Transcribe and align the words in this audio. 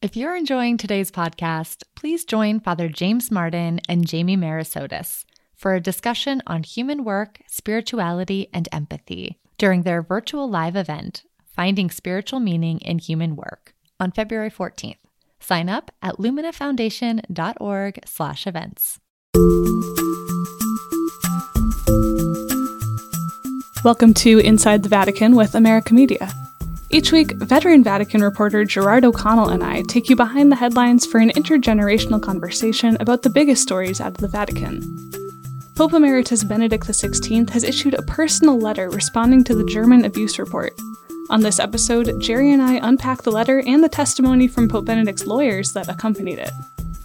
If 0.00 0.14
you're 0.14 0.36
enjoying 0.36 0.76
today's 0.76 1.10
podcast, 1.10 1.82
please 1.96 2.24
join 2.24 2.60
Father 2.60 2.88
James 2.88 3.32
Martin 3.32 3.80
and 3.88 4.06
Jamie 4.06 4.36
Merisotis 4.36 5.24
for 5.56 5.74
a 5.74 5.80
discussion 5.80 6.40
on 6.46 6.62
human 6.62 7.02
work, 7.02 7.40
spirituality, 7.48 8.46
and 8.54 8.68
empathy 8.70 9.40
during 9.58 9.82
their 9.82 10.00
virtual 10.00 10.48
live 10.48 10.76
event, 10.76 11.24
Finding 11.44 11.90
Spiritual 11.90 12.38
Meaning 12.38 12.78
in 12.78 13.00
Human 13.00 13.34
Work, 13.34 13.74
on 13.98 14.12
February 14.12 14.52
14th. 14.52 14.98
Sign 15.40 15.68
up 15.68 15.90
at 16.00 16.14
luminafoundation.org 16.14 17.98
slash 18.06 18.46
events. 18.46 19.00
Welcome 23.82 24.14
to 24.14 24.38
Inside 24.38 24.84
the 24.84 24.88
Vatican 24.88 25.34
with 25.34 25.56
America 25.56 25.92
Media. 25.92 26.32
Each 26.90 27.12
week, 27.12 27.32
veteran 27.32 27.84
Vatican 27.84 28.22
reporter 28.22 28.64
Gerard 28.64 29.04
O'Connell 29.04 29.50
and 29.50 29.62
I 29.62 29.82
take 29.82 30.08
you 30.08 30.16
behind 30.16 30.50
the 30.50 30.56
headlines 30.56 31.04
for 31.04 31.18
an 31.18 31.28
intergenerational 31.30 32.22
conversation 32.22 32.96
about 32.98 33.20
the 33.22 33.28
biggest 33.28 33.62
stories 33.62 34.00
out 34.00 34.12
of 34.12 34.16
the 34.16 34.28
Vatican. 34.28 34.80
Pope 35.74 35.92
Emeritus 35.92 36.42
Benedict 36.44 36.86
XVI 36.86 37.50
has 37.50 37.62
issued 37.62 37.92
a 37.92 38.02
personal 38.02 38.58
letter 38.58 38.88
responding 38.88 39.44
to 39.44 39.54
the 39.54 39.66
German 39.66 40.06
abuse 40.06 40.38
report. 40.38 40.72
On 41.28 41.42
this 41.42 41.60
episode, 41.60 42.22
Jerry 42.22 42.54
and 42.54 42.62
I 42.62 42.80
unpack 42.82 43.22
the 43.22 43.32
letter 43.32 43.62
and 43.66 43.84
the 43.84 43.88
testimony 43.90 44.48
from 44.48 44.66
Pope 44.70 44.86
Benedict's 44.86 45.26
lawyers 45.26 45.74
that 45.74 45.90
accompanied 45.90 46.38
it. 46.38 46.52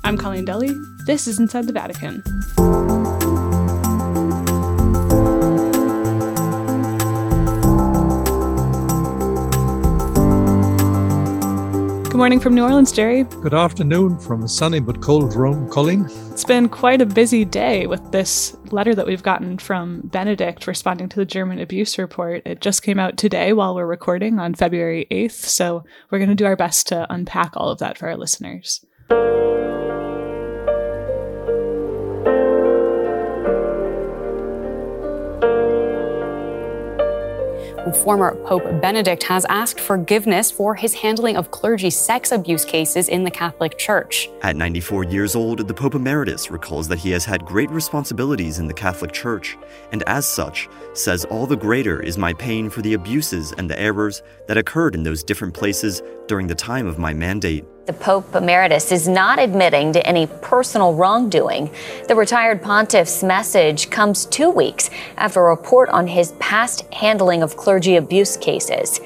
I'm 0.06 0.18
Colleen 0.18 0.46
Dulle. 0.46 0.82
This 1.06 1.28
is 1.28 1.40
Inside 1.40 1.68
the 1.68 1.74
Vatican. 1.74 2.24
Good 12.14 12.20
morning 12.20 12.40
from 12.40 12.54
New 12.54 12.62
Orleans, 12.62 12.92
Jerry. 12.92 13.24
Good 13.24 13.56
afternoon 13.56 14.20
from 14.20 14.44
a 14.44 14.48
sunny 14.48 14.80
but 14.80 15.02
cold 15.02 15.34
Rome, 15.34 15.68
Colleen. 15.68 16.08
It's 16.30 16.44
been 16.44 16.70
quite 16.70 17.02
a 17.02 17.08
busy 17.08 17.44
day 17.44 17.88
with 17.88 18.12
this 18.12 18.56
letter 18.70 18.94
that 18.94 19.08
we've 19.08 19.24
gotten 19.24 19.58
from 19.58 20.02
Benedict 20.02 20.68
responding 20.68 21.10
to 21.10 21.16
the 21.16 21.26
German 21.26 21.58
abuse 21.58 21.98
report. 21.98 22.44
It 22.46 22.62
just 22.62 22.84
came 22.84 23.00
out 23.00 23.18
today 23.18 23.52
while 23.52 23.74
we're 23.74 23.88
recording 23.88 24.38
on 24.38 24.54
February 24.54 25.08
8th, 25.10 25.32
so 25.32 25.86
we're 26.12 26.20
going 26.20 26.30
to 26.30 26.36
do 26.36 26.46
our 26.46 26.56
best 26.56 26.86
to 26.90 27.12
unpack 27.12 27.54
all 27.58 27.70
of 27.70 27.80
that 27.80 27.98
for 27.98 28.08
our 28.08 28.16
listeners. 28.16 28.86
Former 37.92 38.36
Pope 38.46 38.82
Benedict 38.82 39.24
has 39.24 39.46
asked 39.50 39.80
forgiveness 39.80 40.50
for 40.50 40.74
his 40.74 40.94
handling 40.94 41.36
of 41.36 41.52
clergy 41.52 41.90
sex 41.90 42.32
abuse 42.32 42.64
cases 42.64 43.10
in 43.10 43.26
the 43.26 43.32
Catholic 43.32 43.78
Church. 43.78 44.30
At 44.42 44.56
94 44.56 45.04
years 45.06 45.36
old, 45.36 45.68
the 45.68 45.74
Pope 45.74 45.96
Emeritus 45.96 46.50
recalls 46.50 46.88
that 46.88 47.00
he 47.00 47.12
has 47.12 47.26
had 47.26 47.44
great 47.44 47.70
responsibilities 47.70 48.60
in 48.60 48.68
the 48.68 48.74
Catholic 48.74 49.12
Church, 49.12 49.58
and 49.92 50.02
as 50.08 50.26
such, 50.26 50.70
says 50.94 51.26
all 51.26 51.46
the 51.46 51.58
greater 51.58 52.02
is 52.02 52.18
my 52.18 52.34
pain 52.34 52.70
for 52.70 52.82
the 52.82 52.94
abuses 52.94 53.52
and 53.58 53.70
the 53.70 53.80
errors 53.80 54.24
that 54.48 54.58
occurred 54.58 54.96
in 54.96 55.04
those 55.04 55.24
different 55.24 55.54
places 55.54 56.02
during 56.28 56.48
the 56.48 56.56
time 56.56 56.88
of 56.88 56.98
my 56.98 57.14
mandate. 57.14 57.66
The 57.86 57.92
Pope 57.92 58.34
Emeritus 58.34 58.94
is 58.94 59.10
not 59.10 59.40
admitting 59.40 59.92
to 59.92 60.08
any 60.08 60.26
personal 60.26 60.94
wrongdoing. 60.94 61.70
The 62.08 62.16
retired 62.16 62.62
pontiff's 62.62 63.22
message 63.24 63.90
comes 63.90 64.26
two 64.28 64.50
weeks 64.50 64.90
after 65.18 65.42
a 65.42 65.50
report 65.50 65.90
on 65.90 66.08
his 66.08 66.32
past 66.40 66.86
handling 66.94 67.44
of 67.44 67.58
clergy 67.58 67.98
abuse 67.98 68.38
cases. 68.38 69.02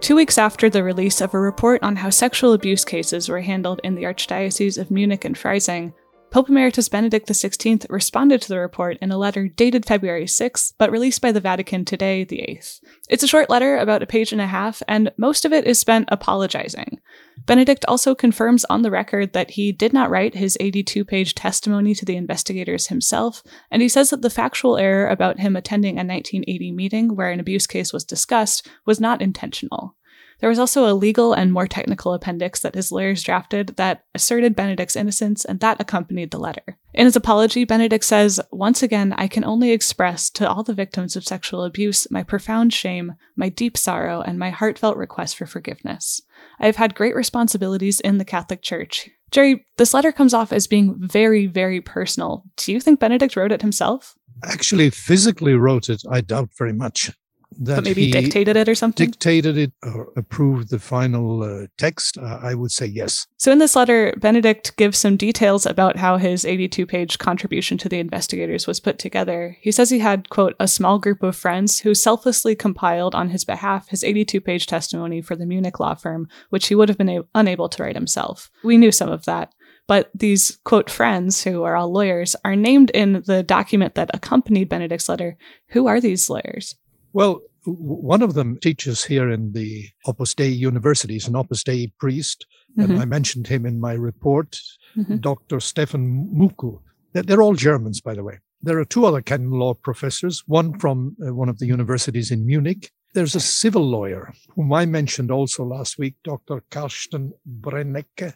Two 0.00 0.16
weeks 0.16 0.38
after 0.38 0.68
the 0.68 0.82
release 0.82 1.20
of 1.20 1.34
a 1.34 1.38
report 1.38 1.84
on 1.84 1.94
how 1.94 2.10
sexual 2.10 2.52
abuse 2.52 2.84
cases 2.84 3.28
were 3.28 3.42
handled 3.42 3.80
in 3.84 3.94
the 3.94 4.02
Archdiocese 4.02 4.76
of 4.76 4.90
Munich 4.90 5.24
and 5.24 5.36
Freising, 5.36 5.92
Pope 6.30 6.50
Emeritus 6.50 6.88
Benedict 6.88 7.28
XVI 7.28 7.86
responded 7.88 8.42
to 8.42 8.48
the 8.48 8.58
report 8.58 8.98
in 9.00 9.10
a 9.10 9.16
letter 9.16 9.48
dated 9.48 9.86
February 9.86 10.26
6, 10.26 10.74
but 10.76 10.90
released 10.90 11.22
by 11.22 11.32
the 11.32 11.40
Vatican 11.40 11.84
today, 11.84 12.24
the 12.24 12.44
8th. 12.48 12.80
It's 13.08 13.22
a 13.22 13.28
short 13.28 13.48
letter, 13.48 13.78
about 13.78 14.02
a 14.02 14.06
page 14.06 14.32
and 14.32 14.40
a 14.40 14.46
half, 14.46 14.82
and 14.86 15.12
most 15.16 15.44
of 15.44 15.52
it 15.52 15.66
is 15.66 15.78
spent 15.78 16.08
apologizing. 16.10 17.00
Benedict 17.46 17.84
also 17.86 18.14
confirms 18.14 18.64
on 18.66 18.82
the 18.82 18.90
record 18.90 19.32
that 19.32 19.52
he 19.52 19.72
did 19.72 19.92
not 19.92 20.10
write 20.10 20.34
his 20.34 20.58
82 20.60 21.04
page 21.04 21.34
testimony 21.34 21.94
to 21.94 22.04
the 22.04 22.16
investigators 22.16 22.88
himself, 22.88 23.42
and 23.70 23.80
he 23.80 23.88
says 23.88 24.10
that 24.10 24.22
the 24.22 24.28
factual 24.28 24.76
error 24.76 25.08
about 25.08 25.38
him 25.38 25.54
attending 25.54 25.94
a 25.94 26.04
1980 26.04 26.72
meeting 26.72 27.16
where 27.16 27.30
an 27.30 27.40
abuse 27.40 27.66
case 27.66 27.92
was 27.92 28.04
discussed 28.04 28.68
was 28.84 29.00
not 29.00 29.22
intentional. 29.22 29.96
There 30.40 30.50
was 30.50 30.58
also 30.58 30.86
a 30.86 30.94
legal 30.94 31.32
and 31.32 31.52
more 31.52 31.66
technical 31.66 32.12
appendix 32.12 32.60
that 32.60 32.74
his 32.74 32.92
lawyers 32.92 33.22
drafted 33.22 33.76
that 33.76 34.04
asserted 34.14 34.54
Benedict's 34.54 34.96
innocence, 34.96 35.44
and 35.44 35.60
that 35.60 35.80
accompanied 35.80 36.30
the 36.30 36.38
letter. 36.38 36.78
In 36.92 37.06
his 37.06 37.16
apology, 37.16 37.64
Benedict 37.64 38.04
says, 38.04 38.40
Once 38.50 38.82
again, 38.82 39.14
I 39.16 39.28
can 39.28 39.44
only 39.44 39.70
express 39.70 40.28
to 40.30 40.48
all 40.48 40.62
the 40.62 40.74
victims 40.74 41.16
of 41.16 41.24
sexual 41.24 41.64
abuse 41.64 42.06
my 42.10 42.22
profound 42.22 42.72
shame, 42.72 43.14
my 43.34 43.48
deep 43.48 43.76
sorrow, 43.76 44.20
and 44.20 44.38
my 44.38 44.50
heartfelt 44.50 44.96
request 44.96 45.36
for 45.36 45.46
forgiveness. 45.46 46.20
I 46.60 46.66
have 46.66 46.76
had 46.76 46.94
great 46.94 47.14
responsibilities 47.14 48.00
in 48.00 48.18
the 48.18 48.24
Catholic 48.24 48.62
Church. 48.62 49.10
Jerry, 49.30 49.64
this 49.76 49.92
letter 49.94 50.12
comes 50.12 50.34
off 50.34 50.52
as 50.52 50.66
being 50.66 50.94
very, 50.98 51.46
very 51.46 51.80
personal. 51.80 52.44
Do 52.56 52.72
you 52.72 52.80
think 52.80 53.00
Benedict 53.00 53.36
wrote 53.36 53.52
it 53.52 53.62
himself? 53.62 54.14
Actually, 54.44 54.90
physically 54.90 55.54
wrote 55.54 55.88
it, 55.88 56.02
I 56.10 56.20
doubt 56.20 56.50
very 56.58 56.72
much 56.72 57.10
that 57.58 57.76
but 57.76 57.84
maybe 57.84 58.10
dictated 58.10 58.56
it 58.56 58.68
or 58.68 58.74
something? 58.74 59.06
dictated 59.06 59.56
it 59.56 59.72
or 59.82 60.12
approved 60.16 60.70
the 60.70 60.78
final 60.78 61.42
uh, 61.42 61.66
text 61.78 62.18
uh, 62.18 62.38
i 62.42 62.54
would 62.54 62.70
say 62.70 62.86
yes. 62.86 63.26
So 63.38 63.52
in 63.52 63.58
this 63.58 63.76
letter 63.76 64.14
benedict 64.18 64.76
gives 64.76 64.98
some 64.98 65.16
details 65.16 65.66
about 65.66 65.96
how 65.96 66.16
his 66.16 66.44
82 66.44 66.86
page 66.86 67.18
contribution 67.18 67.78
to 67.78 67.88
the 67.88 67.98
investigators 67.98 68.66
was 68.66 68.80
put 68.80 68.98
together. 68.98 69.56
He 69.60 69.72
says 69.72 69.90
he 69.90 70.00
had 70.00 70.28
quote 70.30 70.54
a 70.58 70.68
small 70.68 70.98
group 70.98 71.22
of 71.22 71.36
friends 71.36 71.80
who 71.80 71.94
selflessly 71.94 72.54
compiled 72.54 73.14
on 73.14 73.30
his 73.30 73.44
behalf 73.44 73.88
his 73.88 74.04
82 74.04 74.40
page 74.40 74.66
testimony 74.66 75.20
for 75.20 75.36
the 75.36 75.46
munich 75.46 75.80
law 75.80 75.94
firm 75.94 76.28
which 76.50 76.68
he 76.68 76.74
would 76.74 76.88
have 76.88 76.98
been 76.98 77.08
a- 77.08 77.24
unable 77.34 77.68
to 77.68 77.82
write 77.82 77.96
himself. 77.96 78.50
We 78.64 78.76
knew 78.76 78.92
some 78.92 79.10
of 79.10 79.24
that. 79.24 79.52
But 79.86 80.10
these 80.14 80.58
quote 80.64 80.90
friends 80.90 81.44
who 81.44 81.62
are 81.62 81.76
all 81.76 81.92
lawyers 81.92 82.34
are 82.44 82.56
named 82.56 82.90
in 82.90 83.22
the 83.26 83.42
document 83.42 83.94
that 83.94 84.10
accompanied 84.12 84.68
benedict's 84.68 85.08
letter. 85.08 85.36
Who 85.68 85.86
are 85.86 86.00
these 86.00 86.28
lawyers 86.28 86.74
well, 87.16 87.40
one 87.64 88.20
of 88.20 88.34
them 88.34 88.58
teaches 88.58 89.02
here 89.02 89.30
in 89.30 89.52
the 89.54 89.88
Opus 90.06 90.34
Dei 90.34 90.48
University. 90.48 91.14
He's 91.14 91.26
an 91.26 91.34
Opus 91.34 91.64
Dei 91.64 91.90
priest. 91.98 92.44
Mm-hmm. 92.78 92.92
And 92.92 93.00
I 93.00 93.06
mentioned 93.06 93.46
him 93.46 93.64
in 93.64 93.80
my 93.80 93.94
report, 93.94 94.60
mm-hmm. 94.94 95.16
Dr. 95.16 95.58
Stefan 95.58 96.28
Mückl. 96.30 96.82
They're 97.14 97.40
all 97.40 97.54
Germans, 97.54 98.02
by 98.02 98.12
the 98.12 98.22
way. 98.22 98.40
There 98.60 98.78
are 98.78 98.84
two 98.84 99.06
other 99.06 99.22
canon 99.22 99.52
law 99.52 99.72
professors, 99.72 100.44
one 100.46 100.78
from 100.78 101.16
uh, 101.26 101.34
one 101.34 101.48
of 101.48 101.58
the 101.58 101.64
universities 101.64 102.30
in 102.30 102.44
Munich. 102.44 102.90
There's 103.14 103.34
a 103.34 103.40
civil 103.40 103.88
lawyer 103.88 104.34
whom 104.54 104.74
I 104.74 104.84
mentioned 104.84 105.30
also 105.30 105.64
last 105.64 105.98
week, 105.98 106.16
Dr. 106.22 106.62
Carsten 106.70 107.32
Brennecke, 107.48 108.34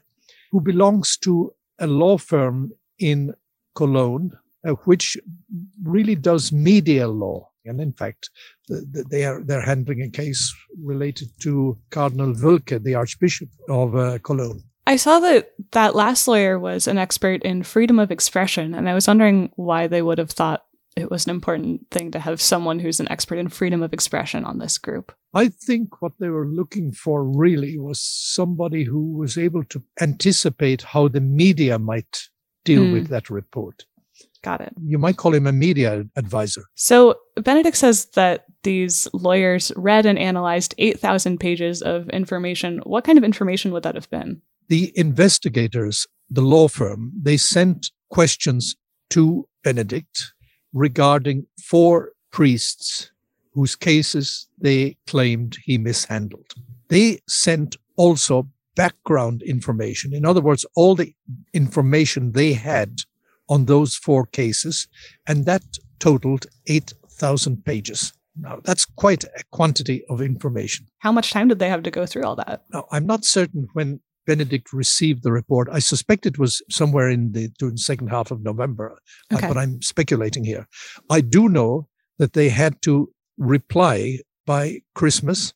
who 0.53 0.63
belongs 0.63 1.19
to 1.19 1.53
a 1.79 1.87
law 1.87 2.17
firm 2.17 2.73
in 2.99 3.35
Cologne, 3.75 4.33
uh, 4.67 4.71
which 4.87 5.19
really 5.83 6.15
does 6.15 6.51
media 6.51 7.09
law. 7.09 7.50
And 7.65 7.81
in 7.81 7.93
fact, 7.93 8.31
they 8.69 9.25
are 9.25 9.43
they're 9.43 9.61
handling 9.61 10.03
a 10.03 10.11
case 10.11 10.55
related 10.83 11.29
to 11.43 11.79
Cardinal 11.91 12.33
Woelki, 12.33 12.83
the 12.83 12.95
Archbishop 12.95 13.49
of 13.69 13.95
uh, 13.95 14.19
Cologne. 14.19 14.63
I 14.87 14.97
saw 14.97 15.21
that 15.21 15.53
that 15.73 15.95
last 15.95 16.27
lawyer 16.27 16.59
was 16.59 16.89
an 16.89 16.99
expert 16.99 17.43
in 17.43 17.63
freedom 17.63 17.99
of 17.99 18.11
expression, 18.11 18.75
and 18.75 18.89
I 18.89 18.95
was 18.95 19.07
wondering 19.07 19.53
why 19.57 19.87
they 19.87 20.03
would 20.03 20.19
have 20.19 20.31
thought 20.31 20.65
it 20.97 21.11
was 21.11 21.27
an 21.27 21.31
important 21.31 21.91
thing 21.91 22.11
to 22.11 22.19
have 22.19 22.41
someone 22.41 22.79
who's 22.79 23.01
an 23.01 23.11
expert 23.11 23.39
in 23.39 23.49
freedom 23.49 23.83
of 23.83 23.93
expression 23.93 24.45
on 24.45 24.59
this 24.59 24.79
group. 24.79 25.13
I 25.33 25.49
think 25.49 26.03
what 26.03 26.13
they 26.19 26.29
were 26.29 26.47
looking 26.47 26.93
for 26.93 27.25
really 27.25 27.79
was 27.79 28.01
somebody 28.01 28.85
who 28.85 29.17
was 29.17 29.39
able 29.39 29.65
to 29.65 29.83
anticipate 30.01 30.83
how 30.83 31.09
the 31.09 31.21
media 31.21 31.79
might 31.79 32.29
deal 32.65 32.83
mm. 32.83 32.93
with 32.93 33.09
that 33.09 33.31
report. 33.31 33.85
Got 34.43 34.63
it. 34.63 34.73
You 34.83 34.99
might 34.99 35.17
call 35.17 35.35
him 35.35 35.47
a 35.47 35.53
media 35.53 36.05
advisor. 36.17 36.65
So 36.75 37.17
Benedict 37.37 37.77
says 37.77 38.07
that 38.15 38.47
these 38.63 39.07
lawyers 39.13 39.71
read 39.77 40.07
and 40.07 40.19
analyzed 40.19 40.75
8,000 40.79 41.39
pages 41.39 41.83
of 41.83 42.09
information. 42.09 42.81
What 42.85 43.05
kind 43.05 43.19
of 43.19 43.25
information 43.25 43.73
would 43.73 43.83
that 43.83 43.95
have 43.95 44.09
been? 44.11 44.41
The 44.69 44.93
investigators, 44.97 46.07
the 46.31 46.43
law 46.43 46.69
firm, 46.69 47.13
they 47.21 47.37
sent 47.37 47.91
questions 48.09 48.77
to 49.11 49.47
Benedict 49.63 50.33
regarding 50.73 51.47
four 51.63 52.13
priests 52.31 53.11
whose 53.53 53.75
cases 53.77 54.49
they 54.59 54.97
claimed 55.07 55.59
he 55.65 55.77
mishandled. 55.77 56.47
They 56.89 57.21
sent 57.29 57.77
also 57.97 58.49
background 58.77 59.43
information. 59.43 60.15
In 60.15 60.25
other 60.25 60.41
words, 60.41 60.65
all 60.77 60.95
the 60.95 61.13
information 61.53 62.33
they 62.33 62.53
had 62.53 63.01
on 63.51 63.67
those 63.67 63.97
four 63.97 64.25
cases, 64.25 64.89
and 65.27 65.45
that 65.45 65.63
totaled 65.99 66.47
8,000 66.67 67.65
pages. 67.65 68.15
Now, 68.39 68.61
that's 68.65 68.87
quite 68.87 69.25
a 69.25 69.43
quantity 69.51 70.03
of 70.09 70.23
information. 70.23 70.87
How 71.01 71.13
much 71.13 71.33
time 71.33 71.49
did 71.49 71.59
they 71.59 71.69
have 71.69 71.83
to 71.83 71.91
go 71.91 72.07
through 72.07 72.23
all 72.25 72.37
that? 72.37 72.63
Now, 72.73 72.87
I'm 72.91 73.05
not 73.05 73.25
certain 73.25 73.69
when 73.75 74.01
Benedict 74.27 74.73
received 74.73 75.25
the 75.25 75.33
report. 75.33 75.69
I 75.71 75.81
suspect 75.81 76.25
it 76.25 76.39
was 76.39 76.63
somewhere 76.71 77.11
in 77.11 77.33
the, 77.33 77.49
during 77.59 77.75
the 77.75 77.81
second 77.81 78.09
half 78.09 78.31
of 78.31 78.43
November, 78.43 78.97
uh, 79.31 79.37
okay. 79.37 79.49
but 79.49 79.59
I'm 79.59 79.83
speculating 79.83 80.45
here. 80.45 80.69
I 81.11 81.21
do 81.21 81.49
know 81.49 81.89
that 82.19 82.35
they 82.35 82.49
had 82.49 82.81
to 82.83 83.11
reply 83.37 84.21
by 84.47 84.81
Christmas, 84.95 85.53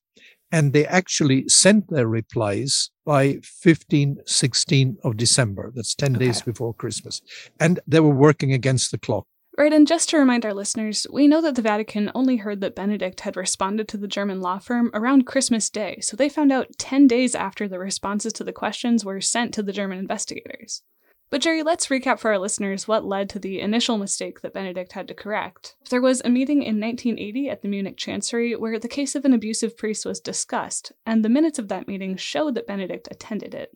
and 0.54 0.72
they 0.72 0.86
actually 0.86 1.48
sent 1.48 1.90
their 1.90 2.06
replies 2.06 2.90
by 3.04 3.40
15, 3.42 4.18
16 4.24 4.96
of 5.02 5.16
December. 5.16 5.72
That's 5.74 5.96
10 5.96 6.14
okay. 6.14 6.26
days 6.26 6.42
before 6.42 6.72
Christmas. 6.72 7.20
And 7.58 7.80
they 7.88 7.98
were 7.98 8.14
working 8.14 8.52
against 8.52 8.92
the 8.92 8.98
clock. 8.98 9.26
Right, 9.58 9.72
and 9.72 9.84
just 9.84 10.10
to 10.10 10.16
remind 10.16 10.46
our 10.46 10.54
listeners, 10.54 11.08
we 11.12 11.26
know 11.26 11.42
that 11.42 11.56
the 11.56 11.62
Vatican 11.62 12.12
only 12.14 12.36
heard 12.36 12.60
that 12.60 12.76
Benedict 12.76 13.22
had 13.22 13.36
responded 13.36 13.88
to 13.88 13.96
the 13.96 14.06
German 14.06 14.40
law 14.40 14.60
firm 14.60 14.92
around 14.94 15.26
Christmas 15.26 15.68
Day, 15.70 15.98
so 16.00 16.16
they 16.16 16.28
found 16.28 16.52
out 16.52 16.78
10 16.78 17.08
days 17.08 17.34
after 17.34 17.66
the 17.66 17.80
responses 17.80 18.32
to 18.34 18.44
the 18.44 18.52
questions 18.52 19.04
were 19.04 19.20
sent 19.20 19.54
to 19.54 19.62
the 19.62 19.72
German 19.72 19.98
investigators. 19.98 20.82
But 21.30 21.40
Jerry, 21.40 21.62
let's 21.62 21.88
recap 21.88 22.18
for 22.18 22.30
our 22.30 22.38
listeners 22.38 22.86
what 22.86 23.04
led 23.04 23.28
to 23.30 23.38
the 23.38 23.60
initial 23.60 23.98
mistake 23.98 24.40
that 24.40 24.54
Benedict 24.54 24.92
had 24.92 25.08
to 25.08 25.14
correct. 25.14 25.74
There 25.90 26.00
was 26.00 26.22
a 26.24 26.28
meeting 26.28 26.62
in 26.62 26.80
1980 26.80 27.48
at 27.48 27.62
the 27.62 27.68
Munich 27.68 27.96
Chancery 27.96 28.54
where 28.54 28.78
the 28.78 28.88
case 28.88 29.14
of 29.14 29.24
an 29.24 29.32
abusive 29.32 29.76
priest 29.76 30.06
was 30.06 30.20
discussed, 30.20 30.92
and 31.04 31.24
the 31.24 31.28
minutes 31.28 31.58
of 31.58 31.68
that 31.68 31.88
meeting 31.88 32.16
showed 32.16 32.54
that 32.54 32.66
Benedict 32.66 33.08
attended 33.10 33.54
it. 33.54 33.70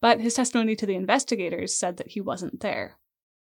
But 0.00 0.20
his 0.20 0.34
testimony 0.34 0.76
to 0.76 0.86
the 0.86 0.94
investigators 0.94 1.74
said 1.74 1.96
that 1.96 2.08
he 2.08 2.20
wasn't 2.20 2.60
there. 2.60 2.98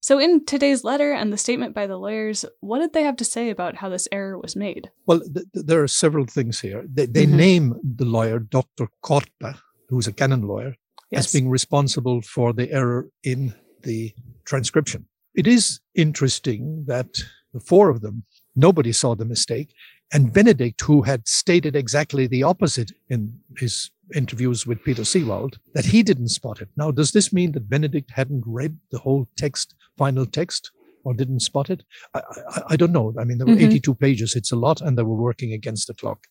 So, 0.00 0.18
in 0.18 0.44
today's 0.44 0.84
letter 0.84 1.12
and 1.12 1.32
the 1.32 1.36
statement 1.36 1.74
by 1.74 1.86
the 1.86 1.96
lawyers, 1.96 2.44
what 2.60 2.78
did 2.78 2.92
they 2.92 3.02
have 3.02 3.16
to 3.16 3.24
say 3.24 3.50
about 3.50 3.76
how 3.76 3.88
this 3.88 4.06
error 4.12 4.38
was 4.38 4.54
made? 4.54 4.90
Well, 5.06 5.20
th- 5.20 5.46
there 5.52 5.82
are 5.82 5.88
several 5.88 6.24
things 6.24 6.60
here. 6.60 6.84
They, 6.88 7.06
they 7.06 7.26
mm-hmm. 7.26 7.36
name 7.36 7.74
the 7.82 8.04
lawyer, 8.04 8.38
Dr. 8.38 8.88
Korta, 9.02 9.58
who's 9.88 10.06
a 10.06 10.12
canon 10.12 10.42
lawyer, 10.42 10.76
yes. 11.10 11.26
as 11.26 11.32
being 11.32 11.49
responsible 11.49 12.22
for 12.22 12.52
the 12.52 12.70
error 12.70 13.08
in 13.22 13.55
the 13.82 14.12
transcription. 14.44 15.06
It 15.34 15.46
is 15.46 15.81
interesting 15.94 16.84
that 16.87 17.22
the 17.52 17.60
four 17.60 17.90
of 17.90 18.00
them, 18.00 18.25
nobody 18.56 18.93
saw 18.93 19.14
the 19.14 19.25
mistake. 19.25 19.72
And 20.12 20.32
Benedict, 20.32 20.81
who 20.81 21.02
had 21.02 21.28
stated 21.28 21.76
exactly 21.76 22.26
the 22.26 22.43
opposite 22.43 22.93
in 23.08 23.38
his 23.58 23.90
interviews 24.14 24.66
with 24.66 24.82
Peter 24.82 25.02
Seewald, 25.02 25.58
that 25.75 25.84
he 25.84 26.02
didn't 26.02 26.28
spot 26.28 26.62
it. 26.62 26.69
Now, 26.76 26.90
does 26.90 27.12
this 27.12 27.31
mean 27.31 27.52
that 27.52 27.69
Benedict 27.69 28.10
hadn't 28.10 28.44
read 28.46 28.78
the 28.90 28.99
whole 28.99 29.28
text 29.37 29.75
final 29.99 30.25
text 30.25 30.70
or 31.05 31.14
didn't 31.14 31.40
spot 31.40 31.70
it. 31.70 31.82
I, 32.14 32.20
I, 32.20 32.62
I 32.70 32.76
don't 32.76 32.93
know. 32.93 33.14
I 33.19 33.25
mean, 33.25 33.38
there 33.38 33.46
were 33.46 33.55
mm-hmm. 33.55 33.76
82 33.76 33.94
pages. 33.94 34.37
It's 34.37 34.52
a 34.52 34.56
lot, 34.56 34.81
and 34.81 34.96
they 34.96 35.02
were 35.02 35.16
working 35.16 35.52
against 35.52 35.87
the 35.87 35.94
clock. 35.94 36.26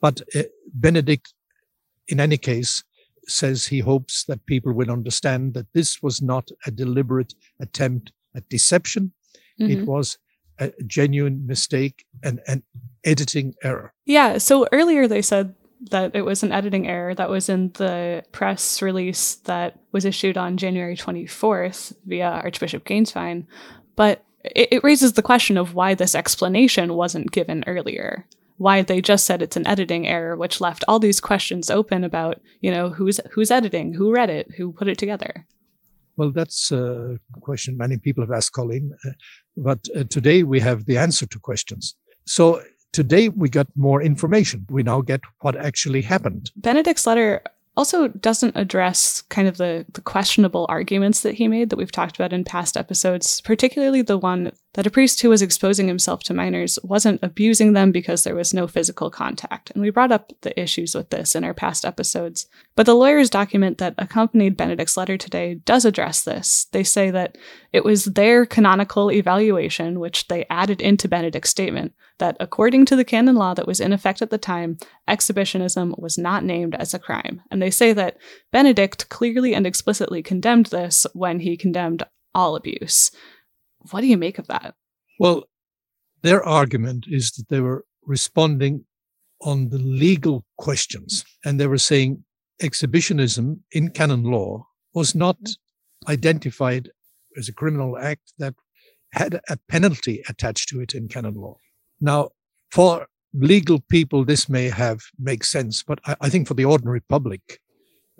But 0.00 0.22
uh, 0.34 0.42
Benedict, 0.72 1.32
in 2.08 2.20
any 2.20 2.36
case, 2.36 2.82
says 3.28 3.66
he 3.66 3.80
hopes 3.80 4.24
that 4.24 4.46
people 4.46 4.72
will 4.72 4.90
understand 4.90 5.54
that 5.54 5.72
this 5.72 6.02
was 6.02 6.22
not 6.22 6.48
a 6.66 6.70
deliberate 6.70 7.34
attempt 7.60 8.12
at 8.34 8.48
deception. 8.48 9.12
Mm-hmm. 9.60 9.72
It 9.72 9.86
was 9.86 10.18
a 10.58 10.72
genuine 10.86 11.46
mistake 11.46 12.06
and 12.22 12.40
an 12.46 12.62
editing 13.04 13.54
error. 13.62 13.92
Yeah. 14.04 14.38
So 14.38 14.66
earlier 14.72 15.06
they 15.06 15.22
said 15.22 15.54
that 15.90 16.14
it 16.14 16.22
was 16.22 16.42
an 16.42 16.52
editing 16.52 16.86
error 16.88 17.14
that 17.14 17.28
was 17.28 17.48
in 17.48 17.70
the 17.72 18.24
press 18.32 18.80
release 18.80 19.36
that 19.44 19.78
was 19.92 20.04
issued 20.04 20.38
on 20.38 20.56
January 20.56 20.96
24th 20.96 21.94
via 22.06 22.28
Archbishop 22.28 22.84
Gänswein. 22.84 23.46
But 23.94 24.24
it, 24.42 24.68
it 24.72 24.84
raises 24.84 25.12
the 25.12 25.22
question 25.22 25.58
of 25.58 25.74
why 25.74 25.94
this 25.94 26.14
explanation 26.14 26.94
wasn't 26.94 27.32
given 27.32 27.64
earlier. 27.66 28.26
Why 28.58 28.82
they 28.82 29.00
just 29.00 29.26
said 29.26 29.42
it's 29.42 29.56
an 29.56 29.66
editing 29.66 30.06
error, 30.06 30.36
which 30.36 30.60
left 30.60 30.84
all 30.88 30.98
these 30.98 31.20
questions 31.20 31.70
open 31.70 32.04
about, 32.04 32.40
you 32.60 32.70
know, 32.70 32.90
who's 32.90 33.20
who's 33.30 33.50
editing, 33.50 33.92
who 33.92 34.12
read 34.12 34.30
it, 34.30 34.50
who 34.56 34.72
put 34.72 34.88
it 34.88 34.98
together. 34.98 35.46
Well, 36.16 36.30
that's 36.30 36.72
a 36.72 37.18
question 37.40 37.76
many 37.76 37.98
people 37.98 38.22
have 38.24 38.32
asked 38.32 38.52
Colleen, 38.52 38.92
uh, 39.04 39.10
but 39.56 39.80
uh, 39.94 40.04
today 40.04 40.42
we 40.44 40.60
have 40.60 40.86
the 40.86 40.96
answer 40.96 41.26
to 41.26 41.38
questions. 41.38 41.94
So 42.24 42.62
Today, 42.96 43.28
we 43.28 43.50
got 43.50 43.66
more 43.76 44.00
information. 44.00 44.64
We 44.70 44.82
now 44.82 45.02
get 45.02 45.20
what 45.40 45.54
actually 45.54 46.00
happened. 46.00 46.50
Benedict's 46.56 47.06
letter 47.06 47.42
also 47.76 48.08
doesn't 48.08 48.56
address 48.56 49.20
kind 49.28 49.46
of 49.46 49.58
the, 49.58 49.84
the 49.92 50.00
questionable 50.00 50.64
arguments 50.70 51.20
that 51.20 51.34
he 51.34 51.46
made 51.46 51.68
that 51.68 51.76
we've 51.76 51.92
talked 51.92 52.16
about 52.16 52.32
in 52.32 52.42
past 52.42 52.74
episodes, 52.74 53.42
particularly 53.42 54.00
the 54.00 54.16
one 54.16 54.50
that 54.76 54.86
a 54.86 54.90
priest 54.90 55.22
who 55.22 55.30
was 55.30 55.40
exposing 55.40 55.88
himself 55.88 56.22
to 56.22 56.34
minors 56.34 56.78
wasn't 56.82 57.18
abusing 57.22 57.72
them 57.72 57.90
because 57.90 58.24
there 58.24 58.34
was 58.34 58.52
no 58.52 58.68
physical 58.68 59.10
contact. 59.10 59.70
And 59.70 59.80
we 59.80 59.88
brought 59.88 60.12
up 60.12 60.32
the 60.42 60.58
issues 60.60 60.94
with 60.94 61.08
this 61.08 61.34
in 61.34 61.44
our 61.44 61.54
past 61.54 61.86
episodes. 61.86 62.46
But 62.74 62.84
the 62.84 62.94
lawyer's 62.94 63.30
document 63.30 63.78
that 63.78 63.94
accompanied 63.96 64.54
Benedict's 64.54 64.98
letter 64.98 65.16
today 65.16 65.54
does 65.54 65.86
address 65.86 66.24
this. 66.24 66.66
They 66.72 66.84
say 66.84 67.10
that 67.10 67.38
it 67.72 67.84
was 67.84 68.04
their 68.04 68.44
canonical 68.44 69.10
evaluation, 69.10 69.98
which 69.98 70.28
they 70.28 70.44
added 70.50 70.82
into 70.82 71.08
Benedict's 71.08 71.50
statement, 71.50 71.94
that 72.18 72.36
according 72.38 72.84
to 72.86 72.96
the 72.96 73.04
canon 73.04 73.36
law 73.36 73.54
that 73.54 73.66
was 73.66 73.80
in 73.80 73.94
effect 73.94 74.20
at 74.20 74.28
the 74.28 74.36
time, 74.36 74.76
exhibitionism 75.08 75.94
was 75.96 76.18
not 76.18 76.44
named 76.44 76.74
as 76.74 76.92
a 76.92 76.98
crime. 76.98 77.40
And 77.50 77.62
they 77.62 77.70
say 77.70 77.94
that 77.94 78.18
Benedict 78.52 79.08
clearly 79.08 79.54
and 79.54 79.66
explicitly 79.66 80.22
condemned 80.22 80.66
this 80.66 81.06
when 81.14 81.40
he 81.40 81.56
condemned 81.56 82.02
all 82.34 82.56
abuse. 82.56 83.10
What 83.90 84.00
do 84.00 84.06
you 84.06 84.16
make 84.16 84.38
of 84.38 84.46
that? 84.48 84.74
Well, 85.18 85.44
their 86.22 86.42
argument 86.42 87.06
is 87.08 87.30
that 87.32 87.48
they 87.48 87.60
were 87.60 87.84
responding 88.04 88.84
on 89.42 89.68
the 89.68 89.78
legal 89.78 90.44
questions, 90.56 91.24
and 91.44 91.60
they 91.60 91.66
were 91.66 91.78
saying 91.78 92.24
exhibitionism 92.60 93.62
in 93.72 93.90
canon 93.90 94.24
law 94.24 94.66
was 94.94 95.14
not 95.14 95.36
identified 96.08 96.90
as 97.36 97.48
a 97.48 97.52
criminal 97.52 97.98
act 97.98 98.32
that 98.38 98.54
had 99.12 99.40
a 99.48 99.56
penalty 99.68 100.22
attached 100.28 100.68
to 100.70 100.80
it 100.80 100.94
in 100.94 101.08
canon 101.08 101.34
law. 101.34 101.56
Now, 102.00 102.30
for 102.70 103.06
legal 103.34 103.80
people, 103.80 104.24
this 104.24 104.48
may 104.48 104.68
have 104.68 105.02
make 105.18 105.44
sense, 105.44 105.82
but 105.82 106.00
I, 106.06 106.16
I 106.22 106.28
think 106.28 106.48
for 106.48 106.54
the 106.54 106.64
ordinary 106.64 107.00
public, 107.00 107.60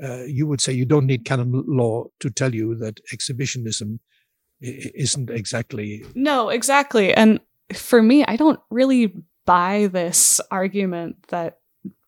uh, 0.02 0.24
you 0.24 0.46
would 0.46 0.60
say 0.60 0.72
you 0.72 0.84
don't 0.84 1.06
need 1.06 1.24
canon 1.24 1.64
law 1.66 2.04
to 2.20 2.30
tell 2.30 2.54
you 2.54 2.74
that 2.76 3.00
exhibitionism 3.12 4.00
isn't 4.60 5.30
exactly. 5.30 6.04
No, 6.14 6.48
exactly. 6.48 7.12
And 7.12 7.40
for 7.72 8.02
me, 8.02 8.24
I 8.24 8.36
don't 8.36 8.60
really 8.70 9.14
buy 9.44 9.88
this 9.92 10.40
argument 10.50 11.16
that 11.28 11.58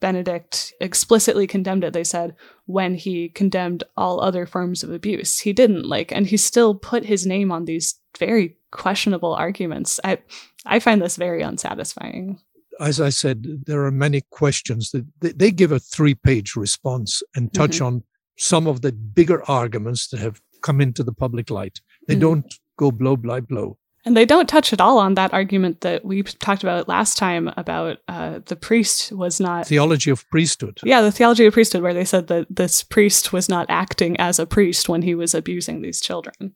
Benedict 0.00 0.72
explicitly 0.80 1.46
condemned 1.46 1.84
it, 1.84 1.92
they 1.92 2.04
said, 2.04 2.34
when 2.66 2.94
he 2.94 3.28
condemned 3.28 3.84
all 3.96 4.20
other 4.20 4.46
forms 4.46 4.82
of 4.82 4.92
abuse. 4.92 5.40
He 5.40 5.52
didn't, 5.52 5.86
like, 5.86 6.12
and 6.12 6.26
he 6.26 6.36
still 6.36 6.74
put 6.74 7.04
his 7.04 7.26
name 7.26 7.50
on 7.50 7.64
these 7.64 7.98
very 8.18 8.56
questionable 8.70 9.34
arguments. 9.34 9.98
I, 10.04 10.18
I 10.66 10.78
find 10.78 11.00
this 11.00 11.16
very 11.16 11.42
unsatisfying. 11.42 12.40
As 12.80 13.00
I 13.00 13.08
said, 13.08 13.64
there 13.66 13.84
are 13.84 13.90
many 13.90 14.22
questions 14.30 14.92
that 14.92 15.06
they, 15.20 15.50
give 15.50 15.72
a 15.72 15.80
three 15.80 16.14
page 16.14 16.54
response 16.54 17.22
and 17.34 17.52
touch 17.52 17.76
mm-hmm. 17.76 17.86
on 17.86 18.02
some 18.36 18.68
of 18.68 18.82
the 18.82 18.92
bigger 18.92 19.42
arguments 19.50 20.08
that 20.08 20.20
have 20.20 20.40
come 20.62 20.80
into 20.80 21.02
the 21.02 21.12
public 21.12 21.50
light. 21.50 21.80
They 22.08 22.16
mm. 22.16 22.20
don't 22.20 22.54
go 22.76 22.90
blow 22.90 23.16
by 23.16 23.40
blow. 23.40 23.78
And 24.04 24.16
they 24.16 24.24
don't 24.24 24.48
touch 24.48 24.72
at 24.72 24.80
all 24.80 24.98
on 24.98 25.14
that 25.14 25.34
argument 25.34 25.82
that 25.82 26.02
we 26.02 26.22
talked 26.22 26.62
about 26.62 26.88
last 26.88 27.18
time 27.18 27.52
about 27.58 27.98
uh, 28.08 28.40
the 28.46 28.56
priest 28.56 29.12
was 29.12 29.38
not. 29.38 29.66
Theology 29.66 30.10
of 30.10 30.26
priesthood. 30.30 30.80
Yeah, 30.82 31.02
the 31.02 31.12
theology 31.12 31.44
of 31.44 31.52
priesthood, 31.52 31.82
where 31.82 31.92
they 31.92 32.06
said 32.06 32.28
that 32.28 32.46
this 32.48 32.82
priest 32.82 33.34
was 33.34 33.50
not 33.50 33.66
acting 33.68 34.18
as 34.18 34.38
a 34.38 34.46
priest 34.46 34.88
when 34.88 35.02
he 35.02 35.14
was 35.14 35.34
abusing 35.34 35.82
these 35.82 36.00
children. 36.00 36.54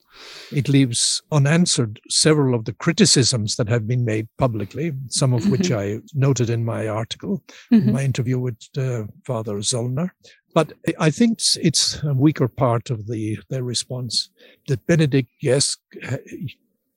It 0.51 0.71
leaves 0.71 1.21
unanswered 1.31 2.01
several 2.09 2.55
of 2.55 2.65
the 2.65 2.73
criticisms 2.73 3.57
that 3.57 3.69
have 3.69 3.87
been 3.87 4.05
made 4.05 4.29
publicly, 4.39 4.93
some 5.09 5.35
of 5.35 5.51
which 5.51 5.69
mm-hmm. 5.69 6.01
I 6.01 6.01
noted 6.15 6.49
in 6.49 6.65
my 6.65 6.89
article, 6.89 7.43
mm-hmm. 7.71 7.93
my 7.93 8.03
interview 8.03 8.39
with 8.39 8.57
uh, 8.79 9.05
Father 9.27 9.57
Zollner. 9.57 10.11
But 10.55 10.73
I 10.99 11.11
think 11.11 11.39
it's 11.57 12.03
a 12.03 12.13
weaker 12.15 12.49
part 12.49 12.91
of 12.91 13.07
the 13.07 13.39
their 13.49 13.65
response 13.65 14.31
that 14.69 14.87
Benedict, 14.87 15.31
yes, 15.41 15.77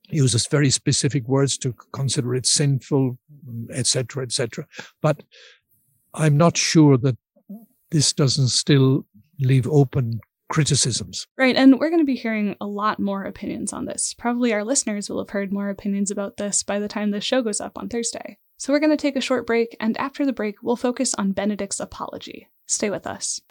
uses 0.09 0.47
very 0.47 0.69
specific 0.69 1.27
words 1.27 1.57
to 1.59 1.73
consider 1.93 2.35
it 2.35 2.45
sinful, 2.45 3.17
etc., 3.71 4.23
etc. 4.23 4.67
But 5.01 5.23
I'm 6.13 6.37
not 6.37 6.57
sure 6.57 6.97
that 6.97 7.17
this 7.91 8.13
doesn't 8.13 8.49
still 8.49 9.05
leave 9.39 9.67
open 9.67 10.19
criticisms. 10.49 11.27
Right. 11.37 11.55
And 11.55 11.79
we're 11.79 11.89
going 11.89 12.01
to 12.01 12.05
be 12.05 12.15
hearing 12.15 12.55
a 12.61 12.67
lot 12.67 12.99
more 12.99 13.23
opinions 13.23 13.73
on 13.73 13.85
this. 13.85 14.13
Probably 14.13 14.53
our 14.53 14.63
listeners 14.63 15.09
will 15.09 15.19
have 15.19 15.31
heard 15.31 15.51
more 15.51 15.69
opinions 15.69 16.11
about 16.11 16.37
this 16.37 16.61
by 16.61 16.79
the 16.79 16.87
time 16.87 17.11
the 17.11 17.21
show 17.21 17.41
goes 17.41 17.59
up 17.59 17.77
on 17.77 17.89
Thursday. 17.89 18.37
So 18.57 18.71
we're 18.71 18.79
going 18.79 18.91
to 18.91 18.97
take 18.97 19.15
a 19.15 19.21
short 19.21 19.45
break, 19.45 19.75
and 19.79 19.97
after 19.97 20.25
the 20.25 20.31
break, 20.31 20.61
we'll 20.61 20.77
focus 20.77 21.13
on 21.15 21.33
Benedict's 21.33 21.79
apology. 21.79 22.47
Stay 22.67 22.91
with 22.91 23.05
us. 23.05 23.41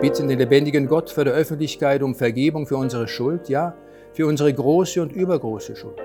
bitten 0.00 0.28
den 0.28 0.38
lebendigen 0.38 0.88
Gott 0.88 1.10
vor 1.10 1.24
der 1.24 1.34
Öffentlichkeit 1.34 2.02
um 2.02 2.14
Vergebung 2.14 2.66
für 2.66 2.76
unsere 2.76 3.06
Schuld, 3.06 3.48
ja, 3.48 3.74
für 4.12 4.26
unsere 4.26 4.52
große 4.52 5.02
und 5.02 5.12
übergroße 5.12 5.76
Schuld. 5.76 6.00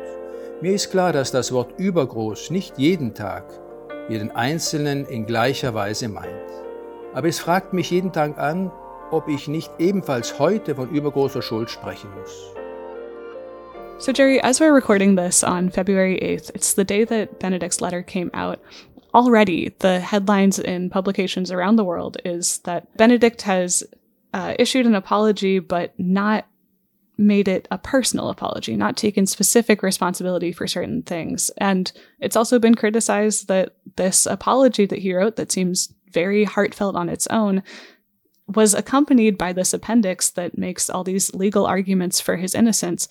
Mir 0.61 0.71
ist 0.71 0.89
klar, 0.89 1.11
dass 1.11 1.31
das 1.31 1.51
Wort 1.51 1.77
übergroß 1.77 2.49
nicht 2.49 2.77
jeden 2.77 3.13
Tag, 3.13 3.43
jeden 4.07 4.31
Einzelnen 4.31 5.05
in 5.05 5.25
gleicher 5.25 5.73
Weise 5.73 6.07
meint. 6.07 6.31
Aber 7.13 7.27
es 7.27 7.39
fragt 7.39 7.73
mich 7.73 7.91
jeden 7.91 8.13
Tag 8.13 8.39
an, 8.39 8.71
ob 9.11 9.27
ich 9.27 9.49
nicht 9.49 9.69
ebenfalls 9.79 10.39
heute 10.39 10.75
von 10.75 10.89
übergroßer 10.89 11.41
Schuld 11.41 11.69
sprechen 11.69 12.09
muss. 12.17 12.53
So, 13.97 14.13
Jerry, 14.13 14.39
as 14.41 14.61
we're 14.61 14.73
recording 14.73 15.17
this 15.17 15.43
on 15.43 15.69
February 15.69 16.17
8th, 16.21 16.51
it's 16.55 16.73
the 16.73 16.85
day 16.85 17.05
that 17.05 17.37
Benedict's 17.37 17.81
letter 17.81 18.01
came 18.01 18.31
out. 18.33 18.59
Already, 19.13 19.73
the 19.79 19.99
headlines 19.99 20.57
in 20.57 20.89
publications 20.89 21.51
around 21.51 21.77
the 21.77 21.85
world 21.85 22.17
is 22.23 22.59
that 22.59 22.95
Benedict 22.95 23.41
has 23.41 23.83
uh, 24.33 24.53
issued 24.57 24.85
an 24.85 24.95
apology, 24.95 25.59
but 25.59 25.93
not 25.97 26.45
made 27.17 27.47
it 27.47 27.67
a 27.71 27.77
personal 27.77 28.29
apology, 28.29 28.75
not 28.75 28.97
taken 28.97 29.25
specific 29.25 29.81
responsibility 29.81 30.51
for 30.51 30.67
certain 30.67 31.01
things. 31.01 31.49
And 31.57 31.91
it's 32.19 32.35
also 32.35 32.59
been 32.59 32.75
criticized 32.75 33.47
that 33.47 33.75
this 33.95 34.25
apology 34.25 34.85
that 34.85 34.99
he 34.99 35.13
wrote, 35.13 35.35
that 35.37 35.51
seems 35.51 35.93
very 36.11 36.43
heartfelt 36.43 36.95
on 36.95 37.09
its 37.09 37.27
own, 37.27 37.63
was 38.47 38.73
accompanied 38.73 39.37
by 39.37 39.53
this 39.53 39.73
appendix 39.73 40.29
that 40.31 40.57
makes 40.57 40.89
all 40.89 41.03
these 41.03 41.33
legal 41.33 41.65
arguments 41.65 42.21
for 42.21 42.35
his 42.35 42.53
innocence. 42.53 43.07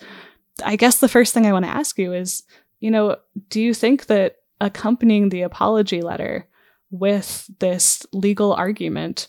I 0.65 0.77
guess 0.77 0.99
the 0.99 1.09
first 1.09 1.35
thing 1.35 1.47
I 1.47 1.53
want 1.53 1.65
to 1.65 1.71
ask 1.71 1.99
you 1.99 2.13
is, 2.13 2.45
you 2.81 2.91
know, 2.91 3.17
do 3.49 3.61
you 3.61 3.75
think 3.75 4.07
that 4.07 4.37
accompanying 4.61 5.31
the 5.31 5.43
apology 5.43 6.03
letter 6.03 6.47
with 6.91 7.51
this 7.59 8.07
legal 8.13 8.53
argument, 8.53 9.27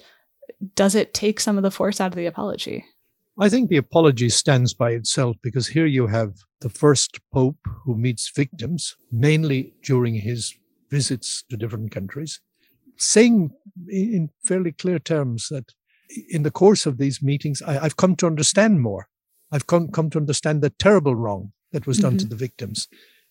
does 0.75 0.93
it 0.93 1.13
take 1.13 1.39
some 1.39 1.57
of 1.57 1.63
the 1.63 1.71
force 1.71 1.99
out 1.99 2.11
of 2.11 2.15
the 2.15 2.27
apology? 2.27 2.85
I 3.37 3.49
think 3.49 3.69
the 3.69 3.77
apology 3.77 4.29
stands 4.29 4.73
by 4.73 4.91
itself 4.91 5.35
because 5.41 5.67
here 5.67 5.85
you 5.85 6.07
have 6.07 6.35
the 6.61 6.69
first 6.69 7.19
pope 7.33 7.57
who 7.83 7.95
meets 7.95 8.31
victims, 8.33 8.95
mainly 9.11 9.73
during 9.83 10.15
his 10.15 10.55
visits 10.89 11.43
to 11.49 11.57
different 11.57 11.91
countries, 11.91 12.39
saying 12.97 13.51
in 13.89 14.29
fairly 14.45 14.71
clear 14.71 14.99
terms 14.99 15.49
that 15.49 15.73
in 16.29 16.43
the 16.43 16.51
course 16.51 16.85
of 16.85 16.97
these 16.97 17.21
meetings, 17.21 17.61
I, 17.61 17.73
have 17.73 17.97
come 17.97 18.15
to 18.17 18.27
understand 18.27 18.81
more. 18.81 19.07
I've 19.51 19.67
come, 19.67 19.89
come 19.89 20.09
to 20.11 20.17
understand 20.17 20.61
the 20.61 20.69
terrible 20.69 21.15
wrong 21.15 21.51
that 21.71 21.87
was 21.87 21.97
done 21.97 22.13
mm-hmm. 22.13 22.19
to 22.19 22.27
the 22.27 22.35
victims. 22.35 22.87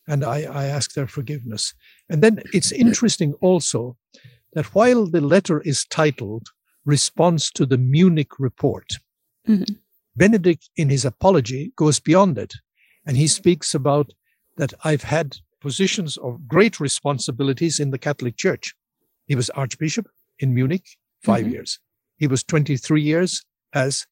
And 0.07 0.23
I, 0.23 0.43
I 0.43 0.67
ask 0.67 0.93
their 0.93 1.07
forgiveness. 1.07 1.73
And 2.11 2.23
then 2.23 2.43
it's 2.53 2.73
interesting 2.73 3.33
also 3.41 3.97
that 4.53 4.75
while 4.75 5.07
the 5.07 5.23
letter 5.23 5.63
is 5.63 5.87
titled 5.87 6.49
Response 6.85 7.51
to 7.53 7.65
the 7.65 7.79
Munich 7.79 8.39
Report, 8.39 8.99
mm-hmm. 9.49 9.75
Benedict, 10.17 10.71
in 10.77 10.91
his 10.91 11.05
apology, 11.05 11.73
goes 11.77 12.01
beyond 12.01 12.39
it. 12.39 12.55
And 13.07 13.17
he 13.17 13.27
speaks 13.27 13.75
about 13.75 14.13
that 14.57 14.73
I've 14.85 15.03
had 15.03 15.37
positions 15.61 16.17
of 16.19 16.47
great 16.47 16.79
responsibilities 16.79 17.81
in 17.81 17.91
the 17.91 17.99
Catholic 17.99 18.37
Church. 18.37 18.75
He 19.27 19.35
was 19.35 19.51
Archbishop 19.51 20.07
in 20.39 20.55
Munich, 20.55 20.85
5 21.23 21.41
mm-hmm. 21.41 21.53
years. 21.53 21.81
He 22.17 22.27
was 22.27 22.45
23 22.45 23.03
years 23.03 23.45
as 23.73 24.07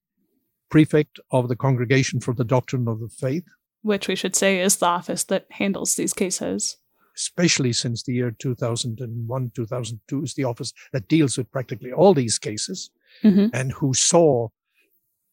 prefect 0.71 1.21
of 1.31 1.49
the 1.49 1.57
Congregation 1.57 2.21
for 2.21 2.35
the 2.35 2.45
Doctrine 2.45 2.89
of 2.89 3.01
the 3.01 3.09
Faith. 3.09 3.45
Which 3.83 4.09
we 4.09 4.17
should 4.17 4.35
say 4.35 4.61
is 4.61 4.77
the 4.77 4.87
office 4.87 5.25
that 5.25 5.47
handles 5.51 5.95
these 5.95 6.15
cases. 6.15 6.79
Especially 7.15 7.75
since 7.75 8.03
the 8.03 8.15
year 8.15 8.31
2001, 8.31 9.53
2002 9.55 10.23
is 10.23 10.35
the 10.35 10.45
office 10.45 10.73
that 10.93 11.09
deals 11.09 11.37
with 11.37 11.53
practically 11.53 11.93
all 11.93 12.15
these 12.15 12.39
cases 12.39 12.91
mm-hmm. 13.23 13.49
and 13.53 13.73
who 13.73 13.93
saw 13.93 14.49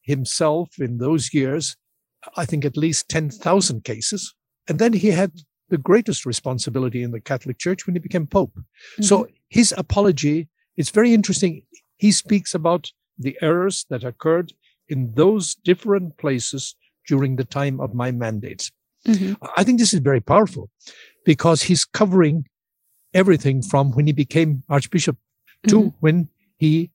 himself 0.09 0.79
in 0.79 0.97
those 0.97 1.33
years, 1.33 1.77
I 2.35 2.45
think 2.45 2.65
at 2.65 2.75
least 2.75 3.07
10,000 3.09 3.83
cases. 3.83 4.33
And 4.67 4.79
then 4.79 4.93
he 4.93 5.11
had 5.11 5.31
the 5.69 5.77
greatest 5.77 6.25
responsibility 6.25 7.03
in 7.03 7.11
the 7.11 7.21
Catholic 7.21 7.59
Church 7.59 7.85
when 7.85 7.95
he 7.95 7.99
became 7.99 8.27
Pope. 8.27 8.53
Mm-hmm. 8.55 9.03
So 9.03 9.27
his 9.49 9.73
apology 9.77 10.49
is 10.75 10.89
very 10.89 11.13
interesting. 11.13 11.61
He 11.97 12.11
speaks 12.11 12.55
about 12.55 12.91
the 13.17 13.37
errors 13.41 13.85
that 13.89 14.03
occurred 14.03 14.53
in 14.87 15.13
those 15.13 15.55
different 15.55 16.17
places 16.17 16.75
during 17.07 17.35
the 17.35 17.45
time 17.45 17.79
of 17.79 17.93
my 17.93 18.11
mandate. 18.11 18.71
Mm-hmm. 19.07 19.33
I 19.55 19.63
think 19.63 19.79
this 19.79 19.93
is 19.93 19.99
very 19.99 20.21
powerful 20.21 20.69
because 21.25 21.63
he's 21.63 21.85
covering 21.85 22.45
everything 23.13 23.61
from 23.61 23.91
when 23.91 24.07
he 24.07 24.13
became 24.13 24.63
Archbishop 24.69 25.17
to 25.67 25.75
mm-hmm. 25.75 25.97
when 25.99 26.29
he 26.57 26.91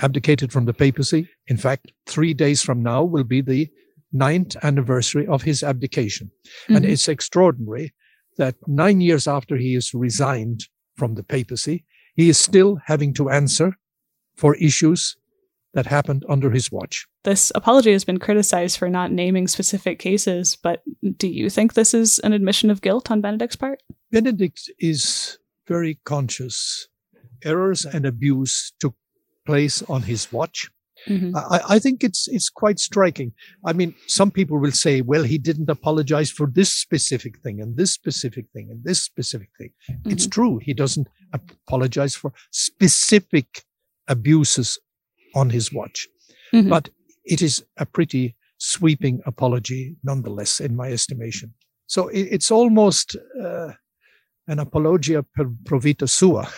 abdicated 0.00 0.52
from 0.52 0.64
the 0.64 0.72
papacy. 0.72 1.28
In 1.46 1.56
fact, 1.56 1.92
three 2.06 2.34
days 2.34 2.62
from 2.62 2.82
now 2.82 3.04
will 3.04 3.24
be 3.24 3.40
the 3.40 3.68
ninth 4.12 4.56
anniversary 4.62 5.26
of 5.26 5.42
his 5.42 5.62
abdication. 5.62 6.30
Mm-hmm. 6.64 6.76
And 6.76 6.84
it's 6.84 7.08
extraordinary 7.08 7.92
that 8.38 8.56
nine 8.66 9.00
years 9.00 9.26
after 9.26 9.56
he 9.56 9.74
is 9.74 9.94
resigned 9.94 10.64
from 10.96 11.14
the 11.14 11.22
papacy, 11.22 11.84
he 12.14 12.28
is 12.28 12.38
still 12.38 12.78
having 12.86 13.14
to 13.14 13.30
answer 13.30 13.76
for 14.36 14.54
issues 14.56 15.16
that 15.74 15.86
happened 15.86 16.24
under 16.28 16.50
his 16.50 16.70
watch. 16.70 17.06
This 17.24 17.50
apology 17.54 17.92
has 17.92 18.04
been 18.04 18.18
criticized 18.18 18.76
for 18.78 18.90
not 18.90 19.10
naming 19.10 19.48
specific 19.48 19.98
cases, 19.98 20.56
but 20.56 20.82
do 21.16 21.28
you 21.28 21.48
think 21.48 21.72
this 21.72 21.94
is 21.94 22.18
an 22.18 22.32
admission 22.32 22.70
of 22.70 22.82
guilt 22.82 23.10
on 23.10 23.22
Benedict's 23.22 23.56
part? 23.56 23.82
Benedict 24.10 24.70
is 24.78 25.38
very 25.66 25.98
conscious. 26.04 26.88
Errors 27.44 27.86
and 27.86 28.04
abuse 28.04 28.72
took 28.80 28.94
place 29.44 29.82
on 29.88 30.02
his 30.02 30.32
watch. 30.32 30.70
Mm-hmm. 31.08 31.36
I, 31.36 31.60
I, 31.68 31.78
think 31.78 32.04
it's 32.04 32.28
it's 32.28 32.48
quite 32.48 32.78
striking. 32.78 33.32
I 33.64 33.72
mean, 33.72 33.94
some 34.06 34.30
people 34.30 34.58
will 34.58 34.70
say, 34.70 35.00
"Well, 35.00 35.24
he 35.24 35.36
didn't 35.36 35.68
apologize 35.68 36.30
for 36.30 36.46
this 36.46 36.72
specific 36.72 37.40
thing 37.40 37.60
and 37.60 37.76
this 37.76 37.90
specific 37.90 38.46
thing 38.52 38.68
and 38.70 38.84
this 38.84 39.02
specific 39.02 39.48
thing." 39.58 39.70
Mm-hmm. 39.90 40.12
It's 40.12 40.28
true; 40.28 40.60
he 40.62 40.74
doesn't 40.74 41.08
apologize 41.32 42.14
for 42.14 42.32
specific 42.52 43.64
abuses 44.06 44.78
on 45.34 45.50
his 45.50 45.72
watch, 45.72 46.06
mm-hmm. 46.54 46.68
but 46.68 46.88
it 47.24 47.42
is 47.42 47.64
a 47.78 47.86
pretty 47.86 48.36
sweeping 48.58 49.20
apology, 49.26 49.96
nonetheless, 50.04 50.60
in 50.60 50.76
my 50.76 50.92
estimation. 50.92 51.52
So 51.86 52.08
it, 52.08 52.28
it's 52.30 52.50
almost 52.52 53.16
uh, 53.42 53.72
an 54.46 54.60
apologia 54.60 55.22
per 55.22 55.50
pro 55.64 55.78
vita 55.78 56.06
sua. 56.06 56.48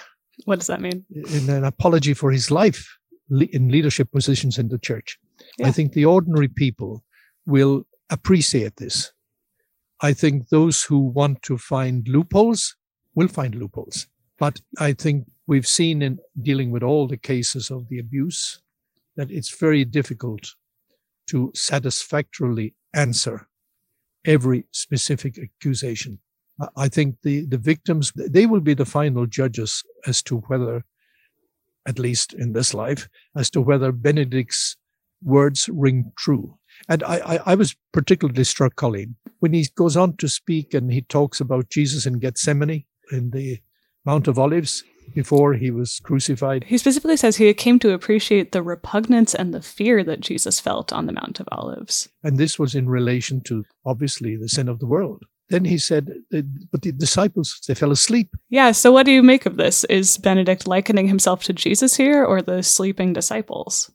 What 0.44 0.58
does 0.58 0.66
that 0.66 0.80
mean? 0.80 1.04
In 1.10 1.48
an 1.48 1.64
apology 1.64 2.14
for 2.14 2.30
his 2.30 2.50
life 2.50 2.96
in 3.30 3.68
leadership 3.68 4.10
positions 4.12 4.58
in 4.58 4.68
the 4.68 4.78
church. 4.78 5.18
Yeah. 5.58 5.68
I 5.68 5.70
think 5.72 5.92
the 5.92 6.04
ordinary 6.04 6.48
people 6.48 7.04
will 7.46 7.86
appreciate 8.10 8.76
this. 8.76 9.12
I 10.00 10.12
think 10.12 10.48
those 10.48 10.82
who 10.82 10.98
want 10.98 11.42
to 11.42 11.56
find 11.56 12.06
loopholes 12.08 12.76
will 13.14 13.28
find 13.28 13.54
loopholes. 13.54 14.06
But 14.38 14.60
I 14.78 14.92
think 14.92 15.26
we've 15.46 15.66
seen 15.66 16.02
in 16.02 16.18
dealing 16.42 16.70
with 16.70 16.82
all 16.82 17.06
the 17.06 17.16
cases 17.16 17.70
of 17.70 17.88
the 17.88 17.98
abuse 17.98 18.60
that 19.16 19.30
it's 19.30 19.56
very 19.56 19.84
difficult 19.84 20.54
to 21.28 21.52
satisfactorily 21.54 22.74
answer 22.94 23.48
every 24.24 24.64
specific 24.72 25.38
accusation. 25.38 26.18
I 26.76 26.88
think 26.88 27.16
the, 27.23 27.46
the 27.46 27.58
victims, 27.58 28.12
they 28.14 28.46
will 28.46 28.61
be 28.61 28.75
the 28.75 28.84
final 28.84 29.26
judges 29.26 29.82
as 30.06 30.23
to 30.23 30.38
whether, 30.46 30.84
at 31.87 31.99
least 31.99 32.32
in 32.32 32.52
this 32.52 32.73
life, 32.75 33.08
as 33.37 33.50
to 33.50 33.61
whether 33.61 33.90
Benedict's 33.92 34.76
words 35.23 35.68
ring 35.73 36.12
true. 36.16 36.58
And 36.88 37.02
I, 37.02 37.16
I, 37.16 37.40
I 37.46 37.54
was 37.54 37.75
particularly 37.92 38.44
struck, 38.44 38.76
Colleen, 38.76 39.16
when 39.40 39.52
he 39.52 39.66
goes 39.75 39.96
on 39.96 40.16
to 40.18 40.28
speak 40.28 40.75
and 40.75 40.92
he 40.92 41.02
talks 41.02 41.40
about 41.40 41.70
Jesus 41.70 42.06
in 42.06 42.18
Gethsemane 42.18 42.84
in 43.11 43.30
the 43.30 43.58
Mount 44.04 44.28
of 44.28 44.38
Olives 44.38 44.84
before 45.14 45.54
he 45.54 45.70
was 45.70 46.00
crucified. 46.02 46.64
He 46.64 46.78
specifically 46.78 47.16
says 47.16 47.37
he 47.37 47.52
came 47.54 47.78
to 47.80 47.92
appreciate 47.92 48.52
the 48.52 48.62
repugnance 48.62 49.34
and 49.34 49.52
the 49.52 49.62
fear 49.62 50.02
that 50.04 50.20
Jesus 50.20 50.61
felt 50.61 50.92
on 50.92 51.06
the 51.06 51.12
Mount 51.12 51.40
of 51.40 51.49
Olives. 51.52 52.08
And 52.23 52.38
this 52.38 52.58
was 52.58 52.75
in 52.75 52.88
relation 52.88 53.40
to, 53.42 53.64
obviously, 53.84 54.37
the 54.37 54.49
sin 54.49 54.68
of 54.68 54.78
the 54.78 54.87
world. 54.87 55.25
Then 55.50 55.64
he 55.66 55.76
said, 55.76 56.10
but 56.30 56.82
the 56.82 56.92
disciples, 56.92 57.60
they 57.68 57.74
fell 57.74 57.92
asleep. 57.92 58.30
Yeah, 58.48 58.72
so 58.72 58.92
what 58.92 59.04
do 59.04 59.12
you 59.12 59.22
make 59.22 59.44
of 59.44 59.56
this? 59.56 59.84
Is 59.84 60.16
Benedict 60.16 60.66
likening 60.66 61.06
himself 61.06 61.44
to 61.44 61.52
Jesus 61.52 61.96
here 61.96 62.24
or 62.24 62.40
the 62.40 62.62
sleeping 62.62 63.12
disciples? 63.12 63.90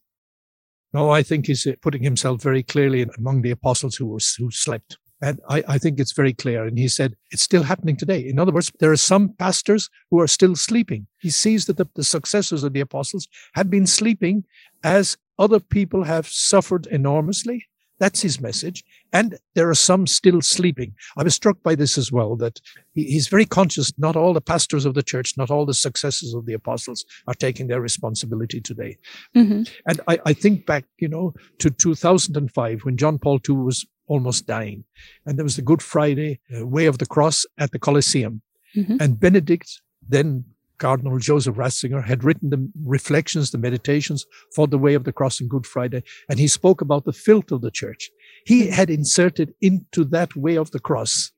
No, 0.94 1.10
I 1.12 1.24
think 1.24 1.48
he's 1.48 1.66
uh, 1.66 1.74
putting 1.82 2.04
himself 2.04 2.42
very 2.42 2.64
clearly 2.64 3.06
among 3.18 3.42
the 3.42 3.52
apostles 3.52 3.96
who, 3.96 4.08
were, 4.08 4.20
who 4.38 4.52
slept. 4.52 4.98
And 5.22 5.40
I, 5.50 5.64
I, 5.68 5.78
think 5.78 6.00
it's 6.00 6.14
very 6.14 6.34
clear. 6.34 6.66
And 6.66 6.78
he 6.78 6.88
said, 6.88 7.16
it's 7.32 7.44
still 7.44 7.64
happening 7.64 7.98
today. 7.98 8.20
In 8.20 8.40
other 8.40 8.54
words, 8.54 8.72
there 8.80 8.92
are 8.92 8.98
some 8.98 9.34
pastors 9.38 9.90
who 10.10 10.20
are 10.20 10.28
still 10.28 10.56
sleeping. 10.56 11.08
He 11.20 11.30
sees 11.30 11.66
that 11.66 11.78
the, 11.78 11.88
the 11.96 12.04
successors 12.04 12.64
of 12.64 12.74
the 12.74 12.80
apostles 12.80 13.28
have 13.54 13.70
been 13.70 13.86
sleeping 13.86 14.46
as 14.84 15.18
other 15.38 15.60
people 15.60 16.04
have 16.04 16.28
suffered 16.28 16.88
enormously 16.88 17.69
That's 18.00 18.22
his 18.22 18.40
message. 18.40 18.84
And 19.12 19.38
there 19.56 19.70
are 19.70 19.76
some 19.76 20.08
still 20.08 20.42
sleeping. 20.42 20.94
I 21.18 21.24
was 21.24 21.36
struck 21.36 21.62
by 21.64 21.76
this 21.76 21.98
as 21.98 22.12
well, 22.12 22.36
that 22.38 22.60
he's 22.94 23.28
very 23.28 23.46
conscious 23.46 23.92
not 23.98 24.16
all 24.16 24.34
the 24.34 24.42
pastors 24.42 24.86
of 24.86 24.94
the 24.94 25.04
church, 25.04 25.38
not 25.38 25.52
all 25.52 25.66
the 25.66 25.74
successors 25.74 26.34
of 26.34 26.46
the 26.46 26.54
apostles 26.54 27.06
are 27.28 27.34
taking 27.34 27.68
their 27.68 27.82
responsibility 27.82 28.62
today. 28.62 28.98
Mm-hmm. 29.36 29.64
And 29.88 30.02
I, 30.08 30.20
I 30.26 30.34
think 30.34 30.66
back, 30.66 30.86
you 30.98 31.10
know, 31.10 31.34
to 31.60 31.70
2005 31.70 32.82
when 32.82 32.98
John 32.98 33.20
Paul 33.20 33.40
II 33.48 33.58
was 33.58 33.86
almost 34.08 34.48
dying. 34.48 34.84
And 35.26 35.38
there 35.38 35.46
was 35.46 35.56
the 35.56 35.62
Good 35.62 35.82
Friday 35.82 36.40
uh, 36.56 36.66
Way 36.66 36.86
of 36.86 36.98
the 36.98 37.06
Cross 37.06 37.46
at 37.58 37.72
the 37.72 37.80
Colosseum. 37.80 38.42
Mm-hmm. 38.76 38.98
And 39.00 39.20
Benedict, 39.20 39.82
then 40.08 40.46
Cardinal 40.80 41.20
Joseph 41.20 41.56
Ratzinger, 41.56 42.04
had 42.04 42.24
written 42.24 42.50
the 42.50 42.70
reflections, 42.84 43.52
the 43.52 43.58
meditations 43.58 44.26
for 44.56 44.68
the 44.68 44.78
Way 44.78 44.94
of 44.96 45.04
the 45.04 45.14
Cross 45.14 45.42
and 45.42 45.50
Good 45.50 45.66
Friday, 45.66 46.04
and 46.30 46.40
he 46.40 46.48
spoke 46.48 46.82
about 46.82 47.06
the 47.06 47.14
filth 47.14 47.52
of 47.52 47.62
the 47.62 47.72
church. 47.72 48.10
He 48.46 48.68
had 48.68 48.90
inserted 48.90 49.54
into 49.62 50.04
that 50.06 50.36
Way 50.36 50.58
of 50.58 50.72
the 50.72 50.80
Cross 50.80 51.32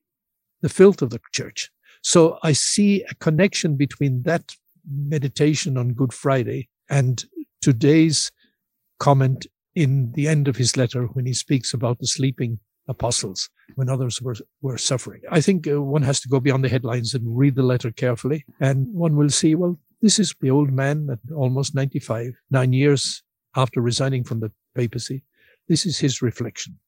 the 0.61 0.69
filth 0.69 1.01
of 1.01 1.09
the 1.09 1.19
church. 1.33 1.69
So 2.03 2.37
I 2.43 2.53
see 2.53 3.03
a 3.03 3.15
connection 3.15 3.75
between 3.75 4.23
that 4.23 4.55
meditation 4.87 5.77
on 5.77 5.93
Good 5.93 6.13
Friday 6.13 6.69
and 6.89 7.23
today's 7.61 8.31
comment 8.99 9.47
in 9.75 10.11
the 10.13 10.27
end 10.27 10.47
of 10.47 10.57
his 10.57 10.75
letter 10.77 11.05
when 11.05 11.25
he 11.25 11.33
speaks 11.33 11.73
about 11.73 11.99
the 11.99 12.07
sleeping 12.07 12.59
apostles 12.87 13.49
when 13.75 13.89
others 13.89 14.21
were, 14.21 14.35
were 14.61 14.77
suffering. 14.77 15.21
I 15.29 15.41
think 15.41 15.67
uh, 15.67 15.81
one 15.81 16.01
has 16.03 16.19
to 16.21 16.29
go 16.29 16.39
beyond 16.39 16.63
the 16.63 16.69
headlines 16.69 17.13
and 17.13 17.37
read 17.37 17.55
the 17.55 17.63
letter 17.63 17.91
carefully, 17.91 18.45
and 18.59 18.87
one 18.93 19.15
will 19.15 19.29
see, 19.29 19.55
well, 19.55 19.79
this 20.01 20.19
is 20.19 20.33
the 20.41 20.51
old 20.51 20.71
man 20.71 21.09
at 21.11 21.19
almost 21.33 21.75
95, 21.75 22.33
nine 22.49 22.73
years 22.73 23.23
after 23.55 23.81
resigning 23.81 24.23
from 24.23 24.39
the 24.39 24.51
papacy. 24.75 25.23
This 25.67 25.85
is 25.85 25.99
his 25.99 26.21
reflection. 26.21 26.79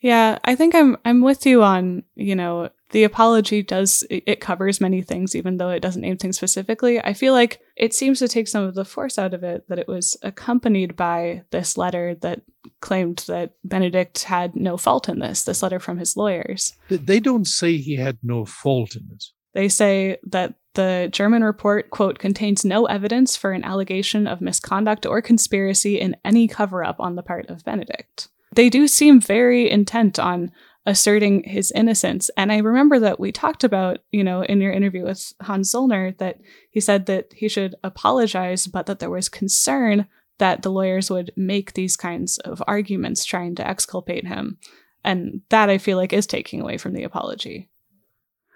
Yeah, 0.00 0.38
I 0.44 0.56
think 0.56 0.74
I'm 0.74 0.96
I'm 1.04 1.22
with 1.22 1.46
you 1.46 1.62
on, 1.62 2.02
you 2.16 2.34
know, 2.34 2.70
the 2.90 3.04
apology 3.04 3.62
does 3.62 4.04
it 4.10 4.40
covers 4.40 4.80
many 4.80 5.00
things 5.00 5.36
even 5.36 5.58
though 5.58 5.70
it 5.70 5.80
doesn't 5.80 6.02
name 6.02 6.16
things 6.16 6.36
specifically. 6.36 7.00
I 7.00 7.12
feel 7.12 7.32
like 7.32 7.60
it 7.76 7.94
seems 7.94 8.18
to 8.18 8.28
take 8.28 8.48
some 8.48 8.64
of 8.64 8.74
the 8.74 8.84
force 8.84 9.18
out 9.18 9.34
of 9.34 9.42
it 9.42 9.68
that 9.68 9.78
it 9.78 9.88
was 9.88 10.16
accompanied 10.22 10.96
by 10.96 11.42
this 11.50 11.76
letter 11.76 12.14
that 12.16 12.42
claimed 12.80 13.24
that 13.28 13.54
Benedict 13.64 14.22
had 14.24 14.54
no 14.54 14.76
fault 14.76 15.08
in 15.08 15.18
this, 15.18 15.44
this 15.44 15.62
letter 15.62 15.80
from 15.80 15.98
his 15.98 16.16
lawyers. 16.16 16.74
They 16.88 17.20
don't 17.20 17.46
say 17.46 17.76
he 17.76 17.96
had 17.96 18.18
no 18.22 18.44
fault 18.44 18.94
in 18.94 19.08
it. 19.12 19.24
They 19.54 19.68
say 19.68 20.18
that 20.24 20.54
the 20.74 21.08
German 21.12 21.44
report, 21.44 21.90
quote, 21.90 22.18
contains 22.18 22.64
no 22.64 22.86
evidence 22.86 23.36
for 23.36 23.52
an 23.52 23.64
allegation 23.64 24.26
of 24.26 24.40
misconduct 24.40 25.04
or 25.04 25.20
conspiracy 25.20 26.00
in 26.00 26.16
any 26.24 26.48
cover 26.48 26.82
up 26.82 26.96
on 26.98 27.16
the 27.16 27.22
part 27.22 27.50
of 27.50 27.64
Benedict 27.64 28.28
they 28.54 28.68
do 28.68 28.86
seem 28.86 29.20
very 29.20 29.70
intent 29.70 30.18
on 30.18 30.52
asserting 30.84 31.44
his 31.44 31.70
innocence. 31.72 32.30
And 32.36 32.50
I 32.50 32.58
remember 32.58 32.98
that 32.98 33.20
we 33.20 33.30
talked 33.30 33.62
about, 33.62 34.00
you 34.10 34.24
know, 34.24 34.42
in 34.42 34.60
your 34.60 34.72
interview 34.72 35.04
with 35.04 35.32
Hans 35.40 35.72
Zollner, 35.72 36.16
that 36.18 36.40
he 36.70 36.80
said 36.80 37.06
that 37.06 37.32
he 37.34 37.48
should 37.48 37.76
apologize, 37.84 38.66
but 38.66 38.86
that 38.86 38.98
there 38.98 39.10
was 39.10 39.28
concern 39.28 40.06
that 40.38 40.62
the 40.62 40.70
lawyers 40.70 41.10
would 41.10 41.32
make 41.36 41.74
these 41.74 41.96
kinds 41.96 42.38
of 42.38 42.62
arguments 42.66 43.24
trying 43.24 43.54
to 43.54 43.66
exculpate 43.66 44.26
him. 44.26 44.58
And 45.04 45.42
that 45.50 45.70
I 45.70 45.78
feel 45.78 45.96
like 45.98 46.12
is 46.12 46.26
taking 46.26 46.60
away 46.60 46.78
from 46.78 46.94
the 46.94 47.04
apology. 47.04 47.68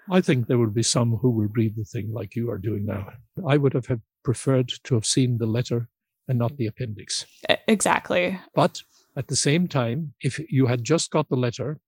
I 0.09 0.21
think 0.21 0.47
there 0.47 0.57
would 0.57 0.73
be 0.73 0.83
some 0.83 1.17
who 1.17 1.29
will 1.29 1.49
read 1.53 1.75
the 1.75 1.83
thing 1.83 2.11
like 2.13 2.35
you 2.35 2.49
are 2.49 2.57
doing 2.57 2.85
now. 2.85 3.09
I 3.45 3.57
would 3.57 3.73
have 3.73 3.87
preferred 4.23 4.71
to 4.83 4.95
have 4.95 5.05
seen 5.05 5.37
the 5.37 5.45
letter 5.45 5.89
and 6.27 6.39
not 6.39 6.57
the 6.57 6.67
appendix. 6.67 7.25
Exactly. 7.67 8.39
But 8.55 8.81
at 9.15 9.27
the 9.27 9.35
same 9.35 9.67
time, 9.67 10.13
if 10.21 10.39
you 10.49 10.67
had 10.67 10.83
just 10.83 11.11
got 11.11 11.29
the 11.29 11.35
letter 11.35 11.79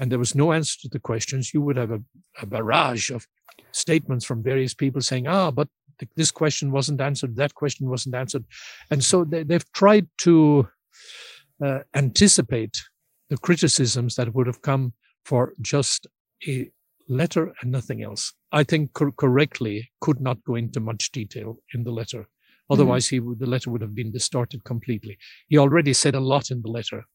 and 0.00 0.10
there 0.10 0.18
was 0.18 0.34
no 0.34 0.52
answer 0.52 0.76
to 0.82 0.88
the 0.88 0.98
questions, 1.00 1.52
you 1.52 1.62
would 1.62 1.76
have 1.76 1.90
a, 1.90 2.00
a 2.40 2.46
barrage 2.46 3.10
of 3.10 3.26
statements 3.72 4.24
from 4.24 4.42
various 4.42 4.74
people 4.74 5.00
saying, 5.00 5.26
ah, 5.26 5.50
but 5.50 5.68
th- 5.98 6.10
this 6.16 6.30
question 6.30 6.70
wasn't 6.70 7.00
answered, 7.00 7.36
that 7.36 7.54
question 7.54 7.88
wasn't 7.88 8.14
answered. 8.14 8.44
And 8.90 9.02
so 9.02 9.24
they, 9.24 9.44
have 9.50 9.70
tried 9.72 10.06
to 10.18 10.68
uh, 11.64 11.80
anticipate 11.94 12.82
the 13.30 13.38
criticisms 13.38 14.14
that 14.16 14.34
would 14.34 14.46
have 14.46 14.62
come 14.62 14.92
for 15.24 15.54
just 15.60 16.06
a 16.46 16.70
letter 17.08 17.52
and 17.60 17.72
nothing 17.72 18.02
else. 18.02 18.32
I 18.52 18.64
think 18.64 18.92
cor- 18.92 19.12
correctly 19.12 19.90
could 20.00 20.20
not 20.20 20.42
go 20.44 20.54
into 20.54 20.80
much 20.80 21.10
detail 21.12 21.58
in 21.74 21.84
the 21.84 21.90
letter. 21.92 22.28
Otherwise, 22.70 23.06
mm-hmm. 23.06 23.16
he 23.16 23.20
would, 23.20 23.38
the 23.38 23.46
letter 23.46 23.70
would 23.70 23.80
have 23.80 23.94
been 23.94 24.12
distorted 24.12 24.64
completely. 24.64 25.18
He 25.48 25.58
already 25.58 25.92
said 25.92 26.14
a 26.14 26.20
lot 26.20 26.50
in 26.50 26.62
the 26.62 26.68
letter, 26.68 27.06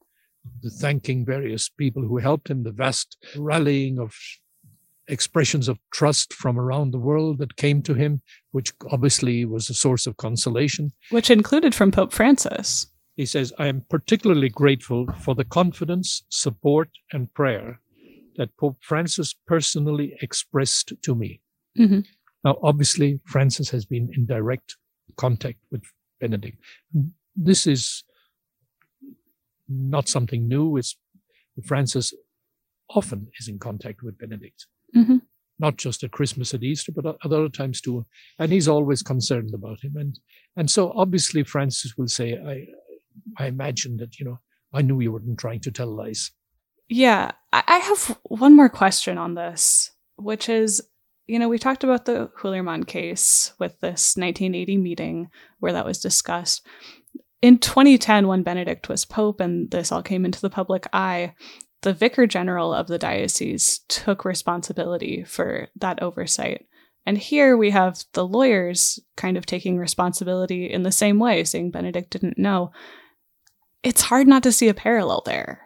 the 0.62 0.70
thanking 0.70 1.26
various 1.26 1.70
people 1.70 2.04
who 2.04 2.18
helped 2.18 2.50
him, 2.50 2.64
the 2.64 2.72
vast 2.72 3.18
rallying 3.38 4.00
of 4.00 4.14
expressions 5.08 5.68
of 5.68 5.80
trust 5.92 6.34
from 6.34 6.58
around 6.58 6.92
the 6.92 7.00
world 7.00 7.38
that 7.40 7.58
came 7.58 7.82
to 7.84 7.94
him, 7.94 8.22
which 8.52 8.72
obviously 8.90 9.46
was 9.46 9.70
a 9.70 9.74
source 9.74 10.08
of 10.08 10.18
consolation. 10.18 10.92
Which 11.10 11.30
included 11.30 11.76
from 11.76 11.92
Pope 11.92 12.14
Francis. 12.14 12.88
He 13.16 13.26
says, 13.26 13.54
I 13.60 13.68
am 13.68 13.86
particularly 13.90 14.50
grateful 14.50 15.08
for 15.22 15.36
the 15.36 15.44
confidence, 15.44 16.24
support, 16.30 16.90
and 17.12 17.32
prayer 17.34 17.80
that 18.38 18.56
Pope 18.58 18.78
Francis 18.82 19.36
personally 19.46 20.18
expressed 20.22 20.94
to 21.04 21.14
me. 21.14 21.42
Mm-hmm. 21.78 22.00
Now, 22.44 22.58
obviously, 22.64 23.20
Francis 23.26 23.70
has 23.70 23.86
been 23.86 24.10
in 24.16 24.26
direct 24.26 24.78
contact 25.16 25.60
with 25.72 25.84
Benedict. 26.20 26.58
This 27.36 27.68
is 27.68 28.04
not 29.74 30.08
something 30.08 30.48
new. 30.48 30.78
It's 30.78 30.98
Francis 31.66 32.14
often 32.90 33.28
is 33.40 33.48
in 33.48 33.60
contact 33.60 34.04
with 34.04 34.18
Benedict, 34.18 34.68
mm-hmm. 34.96 35.18
not 35.60 35.78
just 35.78 36.04
at 36.04 36.12
Christmas 36.12 36.54
and 36.54 36.64
Easter, 36.64 36.92
but 36.92 37.06
at 37.06 37.16
other 37.24 37.50
times 37.50 37.82
too. 37.82 38.06
And 38.40 38.52
he's 38.52 38.68
always 38.68 39.02
concerned 39.02 39.54
about 39.54 39.84
him. 39.84 39.96
And 39.96 40.20
and 40.56 40.70
so 40.70 40.92
obviously 40.96 41.44
Francis 41.44 41.96
will 41.98 42.08
say, 42.08 42.38
I 42.38 42.68
I 43.44 43.48
imagine 43.48 43.98
that 43.98 44.20
you 44.20 44.26
know 44.26 44.40
I 44.74 44.82
knew 44.82 45.00
you 45.00 45.12
weren't 45.12 45.40
trying 45.40 45.62
to 45.62 45.72
tell 45.72 45.88
lies. 45.88 46.32
Yeah, 46.90 47.32
I 47.52 47.78
have 47.78 48.18
one 48.24 48.56
more 48.56 48.70
question 48.70 49.18
on 49.18 49.36
this, 49.36 49.92
which 50.18 50.50
is 50.50 50.82
you 51.28 51.40
know, 51.40 51.48
we 51.48 51.58
talked 51.58 51.84
about 51.84 52.06
the 52.06 52.30
Hullermann 52.42 52.86
case 52.86 53.54
with 53.58 53.80
this 53.80 54.16
1980 54.18 54.78
meeting 54.78 55.30
where 55.60 55.74
that 55.74 55.86
was 55.86 56.00
discussed. 56.00 56.66
In 57.44 57.58
2010, 57.58 58.28
when 58.28 58.42
Benedict 58.42 58.88
was 58.88 59.04
Pope 59.04 59.42
and 59.42 59.70
this 59.70 59.92
all 59.92 60.02
came 60.02 60.24
into 60.24 60.40
the 60.40 60.50
public 60.50 60.88
eye, 60.94 61.36
the 61.82 61.92
Vicar 61.92 62.26
General 62.26 62.74
of 62.74 62.88
the 62.88 62.98
diocese 62.98 63.80
took 63.90 64.24
responsibility 64.24 65.26
for 65.26 65.68
that 65.76 66.02
oversight. 66.02 66.66
And 67.06 67.18
here 67.18 67.58
we 67.58 67.72
have 67.72 68.06
the 68.14 68.26
lawyers 68.26 68.98
kind 69.18 69.36
of 69.36 69.46
taking 69.46 69.78
responsibility 69.78 70.72
in 70.72 70.84
the 70.84 70.92
same 70.94 71.20
way, 71.20 71.44
saying 71.44 71.72
Benedict 71.72 72.12
didn't 72.12 72.38
know. 72.38 72.72
It's 73.84 74.04
hard 74.04 74.26
not 74.26 74.44
to 74.44 74.54
see 74.54 74.70
a 74.70 74.74
parallel 74.74 75.22
there 75.26 75.60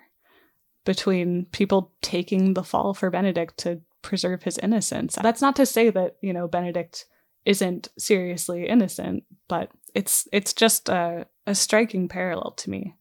between 0.83 1.45
people 1.51 1.93
taking 2.01 2.55
the 2.55 2.63
fall 2.63 2.95
for 2.95 3.11
Benedict 3.11 3.55
to 3.59 3.81
preserve 4.01 4.41
his 4.41 4.57
innocence. 4.57 5.15
That's 5.21 5.43
not 5.43 5.55
to 5.57 5.65
say 5.67 5.91
that, 5.91 6.15
you 6.21 6.33
know, 6.33 6.47
Benedict 6.47 7.05
isn't 7.45 7.89
seriously 7.99 8.67
innocent, 8.67 9.25
but 9.47 9.69
it's 9.93 10.27
it's 10.33 10.53
just 10.53 10.89
a, 10.89 11.27
a 11.47 11.55
striking 11.55 12.07
parallel 12.07 12.51
to 12.57 12.69
me. 12.69 12.93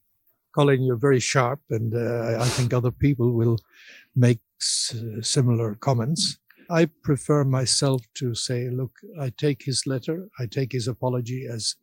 Colleen, 0.54 0.82
you're 0.82 0.96
very 0.96 1.20
sharp, 1.20 1.60
and 1.68 1.94
uh, 1.94 2.38
I 2.40 2.48
think 2.48 2.72
other 2.72 2.90
people 2.90 3.32
will 3.32 3.58
make 4.14 4.40
s- 4.58 4.96
similar 5.20 5.74
comments. 5.74 6.38
I 6.70 6.86
prefer 7.02 7.44
myself 7.44 8.02
to 8.14 8.34
say, 8.34 8.70
look, 8.70 8.92
I 9.20 9.30
take 9.36 9.64
his 9.64 9.86
letter, 9.86 10.28
I 10.40 10.46
take 10.46 10.72
his 10.72 10.88
apology 10.88 11.46
as 11.46 11.76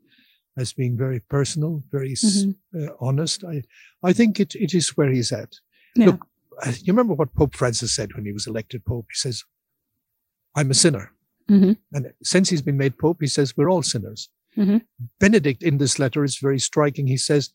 as 0.55 0.71
being 0.71 0.95
very 0.95 1.19
personal, 1.19 1.83
very 1.91 2.13
mm-hmm. 2.13 2.83
uh, 2.83 2.93
honest. 2.99 3.43
I 3.43 3.63
I 4.03 4.13
think 4.13 4.39
it, 4.39 4.55
it 4.55 4.73
is 4.73 4.97
where 4.97 5.11
he's 5.11 5.31
at. 5.31 5.53
Yeah. 5.95 6.07
Look, 6.07 6.27
you 6.83 6.93
remember 6.93 7.13
what 7.13 7.35
Pope 7.35 7.55
Francis 7.55 7.95
said 7.95 8.13
when 8.13 8.25
he 8.25 8.31
was 8.31 8.47
elected 8.47 8.85
Pope? 8.85 9.07
He 9.11 9.15
says, 9.15 9.43
I'm 10.55 10.71
a 10.71 10.75
sinner. 10.75 11.11
Mm-hmm. 11.49 11.73
And 11.91 12.13
since 12.23 12.49
he's 12.49 12.61
been 12.61 12.77
made 12.77 12.97
Pope, 12.97 13.17
he 13.21 13.27
says, 13.27 13.57
we're 13.57 13.69
all 13.69 13.83
sinners. 13.83 14.29
Mm-hmm. 14.57 14.77
Benedict 15.19 15.63
in 15.63 15.77
this 15.77 15.99
letter 15.99 16.23
is 16.23 16.37
very 16.37 16.59
striking. 16.59 17.07
He 17.07 17.17
says, 17.17 17.51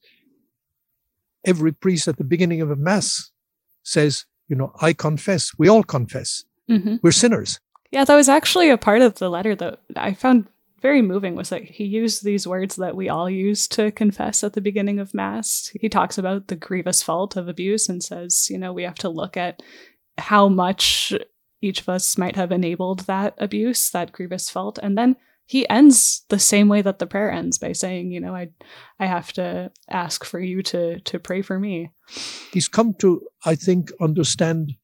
every 1.44 1.72
priest 1.72 2.08
at 2.08 2.16
the 2.16 2.24
beginning 2.24 2.60
of 2.60 2.70
a 2.70 2.76
mass 2.76 3.30
says, 3.82 4.26
you 4.48 4.56
know, 4.56 4.72
I 4.80 4.92
confess. 4.92 5.52
We 5.58 5.68
all 5.68 5.82
confess. 5.82 6.44
Mm-hmm. 6.68 6.96
We're 7.02 7.12
sinners. 7.12 7.60
Yeah, 7.90 8.04
that 8.04 8.16
was 8.16 8.28
actually 8.28 8.70
a 8.70 8.78
part 8.78 9.02
of 9.02 9.14
the 9.14 9.30
letter 9.30 9.54
that 9.56 9.80
I 9.96 10.14
found 10.14 10.46
very 10.80 11.02
moving 11.02 11.34
was 11.34 11.48
that 11.48 11.64
he 11.64 11.84
used 11.84 12.22
these 12.22 12.46
words 12.46 12.76
that 12.76 12.94
we 12.94 13.08
all 13.08 13.28
use 13.28 13.66
to 13.68 13.90
confess 13.90 14.44
at 14.44 14.52
the 14.52 14.60
beginning 14.60 15.00
of 15.00 15.14
Mass. 15.14 15.72
He 15.80 15.88
talks 15.88 16.18
about 16.18 16.48
the 16.48 16.56
grievous 16.56 17.02
fault 17.02 17.36
of 17.36 17.48
abuse 17.48 17.88
and 17.88 18.02
says, 18.02 18.48
you 18.50 18.58
know, 18.58 18.72
we 18.72 18.84
have 18.84 18.98
to 18.98 19.08
look 19.08 19.36
at 19.36 19.62
how 20.18 20.48
much 20.48 21.12
each 21.60 21.80
of 21.80 21.88
us 21.88 22.16
might 22.16 22.36
have 22.36 22.52
enabled 22.52 23.00
that 23.00 23.34
abuse, 23.38 23.90
that 23.90 24.12
grievous 24.12 24.50
fault. 24.50 24.78
And 24.80 24.96
then 24.96 25.16
he 25.48 25.66
ends 25.70 26.26
the 26.28 26.38
same 26.38 26.68
way 26.68 26.82
that 26.82 26.98
the 26.98 27.06
prayer 27.06 27.30
ends 27.32 27.56
by 27.56 27.72
saying, 27.72 28.12
you 28.12 28.20
know, 28.20 28.34
I 28.34 28.50
I 29.00 29.06
have 29.06 29.32
to 29.32 29.72
ask 29.88 30.22
for 30.22 30.38
you 30.38 30.62
to 30.64 31.00
to 31.00 31.18
pray 31.18 31.40
for 31.40 31.58
me. 31.58 31.90
He's 32.52 32.68
come 32.68 32.92
to, 32.98 33.22
I 33.46 33.54
think, 33.54 33.90
understand 33.98 34.74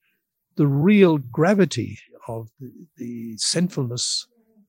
the 0.56 0.66
real 0.66 1.18
gravity 1.18 1.98
of 2.28 2.48
the, 2.58 2.72
the 2.96 3.36
sinfulness 3.36 4.26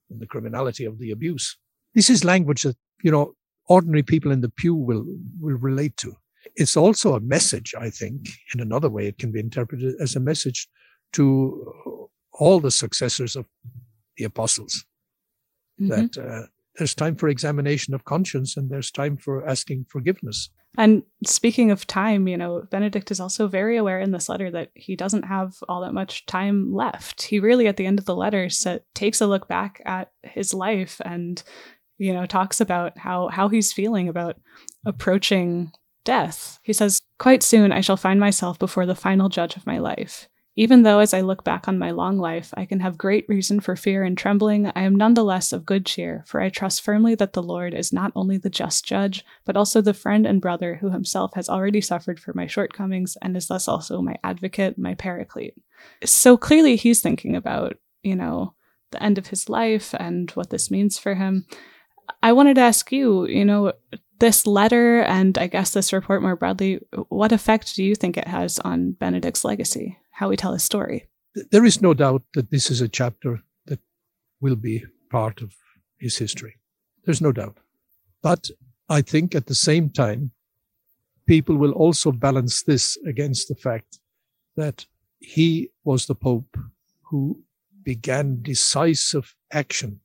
and 0.10 0.20
the 0.20 0.28
criminality 0.28 0.84
of 0.84 1.00
the 1.00 1.12
abuse. 1.12 1.58
This 1.94 2.10
is 2.10 2.26
language 2.26 2.64
that, 2.64 2.76
you 3.02 3.12
know, 3.12 3.34
ordinary 3.70 4.04
people 4.04 4.34
in 4.34 4.42
the 4.42 4.50
pew 4.50 4.76
will 4.76 5.06
will 5.40 5.58
relate 5.58 5.96
to. 5.98 6.14
It's 6.58 6.76
also 6.76 7.16
a 7.16 7.22
message, 7.22 7.74
I 7.80 7.90
think, 7.90 8.32
in 8.54 8.60
another 8.60 8.90
way 8.90 9.08
it 9.08 9.18
can 9.18 9.32
be 9.32 9.40
interpreted 9.40 9.96
as 10.02 10.18
a 10.18 10.20
message 10.20 10.68
to 11.14 12.10
all 12.34 12.60
the 12.60 12.72
successors 12.72 13.38
of 13.38 13.46
the 14.18 14.26
apostles 14.26 14.86
mm-hmm. 15.80 15.90
that 15.90 16.18
uh, 16.18 16.48
there's 16.78 16.96
time 16.96 17.16
for 17.16 17.30
examination 17.30 17.94
of 17.94 18.06
conscience 18.06 18.58
and 18.58 18.70
there's 18.70 18.92
time 18.92 19.18
for 19.18 19.48
asking 19.48 19.86
forgiveness. 19.90 20.50
And 20.78 21.04
speaking 21.26 21.72
of 21.72 21.88
time, 21.88 22.28
you 22.28 22.38
know, 22.38 22.64
Benedict 22.70 23.10
is 23.12 23.20
also 23.20 23.48
very 23.48 23.78
aware 23.78 24.00
in 24.00 24.12
this 24.12 24.28
letter 24.28 24.52
that 24.52 24.72
he 24.74 24.96
doesn't 24.96 25.24
have 25.24 25.56
all 25.70 25.82
that 25.82 25.94
much 25.94 26.26
time 26.26 26.74
left. 26.74 27.22
He 27.24 27.40
really, 27.40 27.68
at 27.68 27.78
the 27.78 27.86
end 27.86 27.98
of 27.98 28.06
the 28.06 28.16
letter, 28.16 28.50
takes 28.94 29.22
a 29.22 29.28
look 29.28 29.48
back 29.48 29.82
at 29.86 30.12
his 30.24 30.54
life 30.54 31.00
and, 31.06 31.42
you 31.98 32.14
know, 32.14 32.26
talks 32.26 32.60
about 32.60 32.98
how 32.98 33.30
how 33.30 33.48
he's 33.48 33.72
feeling 33.72 34.10
about 34.10 34.38
approaching 34.86 35.72
death. 36.04 36.60
He 36.62 36.74
says, 36.74 37.02
"Quite 37.20 37.42
soon 37.42 37.72
I 37.72 37.80
shall 37.82 37.98
find 37.98 38.20
myself 38.20 38.60
before 38.60 38.86
the 38.86 38.96
final 38.96 39.30
judge 39.30 39.56
of 39.56 39.66
my 39.66 39.78
life. 39.78 40.28
Even 40.58 40.84
though, 40.84 41.00
as 41.00 41.14
I 41.14 41.20
look 41.20 41.44
back 41.44 41.68
on 41.68 41.78
my 41.78 41.92
long 41.92 42.18
life, 42.18 42.54
I 42.56 42.66
can 42.66 42.80
have 42.80 42.98
great 42.98 43.26
reason 43.28 43.60
for 43.60 43.76
fear 43.76 44.04
and 44.04 44.18
trembling, 44.18 44.72
I 44.74 44.84
am 44.84 44.96
nonetheless 44.96 45.52
of 45.52 45.66
good 45.66 45.86
cheer, 45.86 46.24
for 46.26 46.40
I 46.40 46.48
trust 46.48 46.82
firmly 46.82 47.14
that 47.16 47.34
the 47.34 47.44
Lord 47.44 47.74
is 47.74 47.92
not 47.92 48.14
only 48.16 48.38
the 48.38 48.50
just 48.50 48.86
judge, 48.86 49.26
but 49.44 49.58
also 49.58 49.82
the 49.82 49.94
friend 49.94 50.26
and 50.26 50.40
brother 50.40 50.76
who 50.76 50.92
himself 50.92 51.34
has 51.34 51.50
already 51.50 51.82
suffered 51.82 52.22
for 52.22 52.32
my 52.34 52.48
shortcomings 52.48 53.18
and 53.22 53.36
is 53.36 53.48
thus 53.48 53.68
also 53.68 54.02
my 54.02 54.16
advocate, 54.24 54.78
my 54.78 54.94
paraclete. 54.94 55.56
So 56.06 56.38
clearly, 56.38 56.78
he's 56.78 57.02
thinking 57.02 57.36
about, 57.36 57.78
you 58.02 58.16
know, 58.16 58.54
the 58.92 59.04
end 59.04 59.18
of 59.18 59.28
his 59.28 59.50
life 59.50 59.94
and 60.00 60.32
what 60.32 60.52
this 60.52 60.72
means 60.72 60.98
for 60.98 61.16
him. 61.16 61.46
I 62.24 62.32
wanted 62.32 62.56
to 62.56 62.62
ask 62.62 62.94
you, 62.94 63.28
you 63.28 63.44
know, 63.44 63.74
this 64.20 64.48
letter 64.48 65.02
and 65.02 65.38
I 65.38 65.48
guess 65.48 65.72
this 65.72 65.92
report 65.92 66.22
more 66.22 66.38
broadly, 66.38 66.80
what 67.10 67.34
effect 67.34 67.76
do 67.76 67.84
you 67.84 67.94
think 67.94 68.16
it 68.16 68.30
has 68.30 68.58
on 68.60 68.94
Benedict's 68.94 69.44
legacy? 69.44 69.98
How 70.16 70.30
we 70.30 70.38
tell 70.38 70.54
his 70.54 70.64
story. 70.64 71.08
There 71.52 71.66
is 71.66 71.82
no 71.82 71.94
doubt 71.94 72.24
that 72.34 72.50
this 72.50 72.72
is 72.72 72.80
a 72.80 72.88
chapter 72.88 73.42
that 73.66 73.80
will 74.40 74.56
be 74.56 74.86
part 75.10 75.42
of 75.42 75.54
his 75.98 76.18
history. 76.18 76.56
There's 77.04 77.22
no 77.22 77.34
doubt. 77.34 77.58
But 78.22 78.50
I 78.88 79.02
think 79.02 79.36
at 79.36 79.48
the 79.48 79.56
same 79.56 79.90
time, 79.90 80.32
people 81.26 81.58
will 81.58 81.74
also 81.74 82.14
balance 82.14 82.64
this 82.64 82.98
against 83.06 83.50
the 83.50 83.56
fact 83.56 84.00
that 84.56 84.86
he 85.20 85.72
was 85.84 86.06
the 86.06 86.16
Pope 86.16 86.58
who 87.10 87.44
began 87.84 88.42
decisive 88.42 89.36
action. 89.52 90.00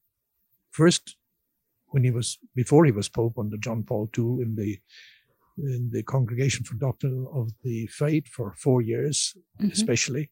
First, 0.70 1.16
when 1.88 2.02
he 2.02 2.10
was, 2.10 2.38
before 2.56 2.84
he 2.84 2.92
was 2.92 3.08
Pope 3.08 3.38
under 3.38 3.56
John 3.56 3.84
Paul 3.84 4.10
II 4.18 4.42
in 4.42 4.56
the 4.56 4.80
in 5.58 5.90
the 5.92 6.02
Congregation 6.02 6.64
for 6.64 6.74
Doctrine 6.74 7.26
of 7.32 7.50
the 7.62 7.86
Faith 7.86 8.26
for 8.28 8.54
four 8.56 8.82
years, 8.82 9.34
mm-hmm. 9.60 9.70
especially. 9.70 10.30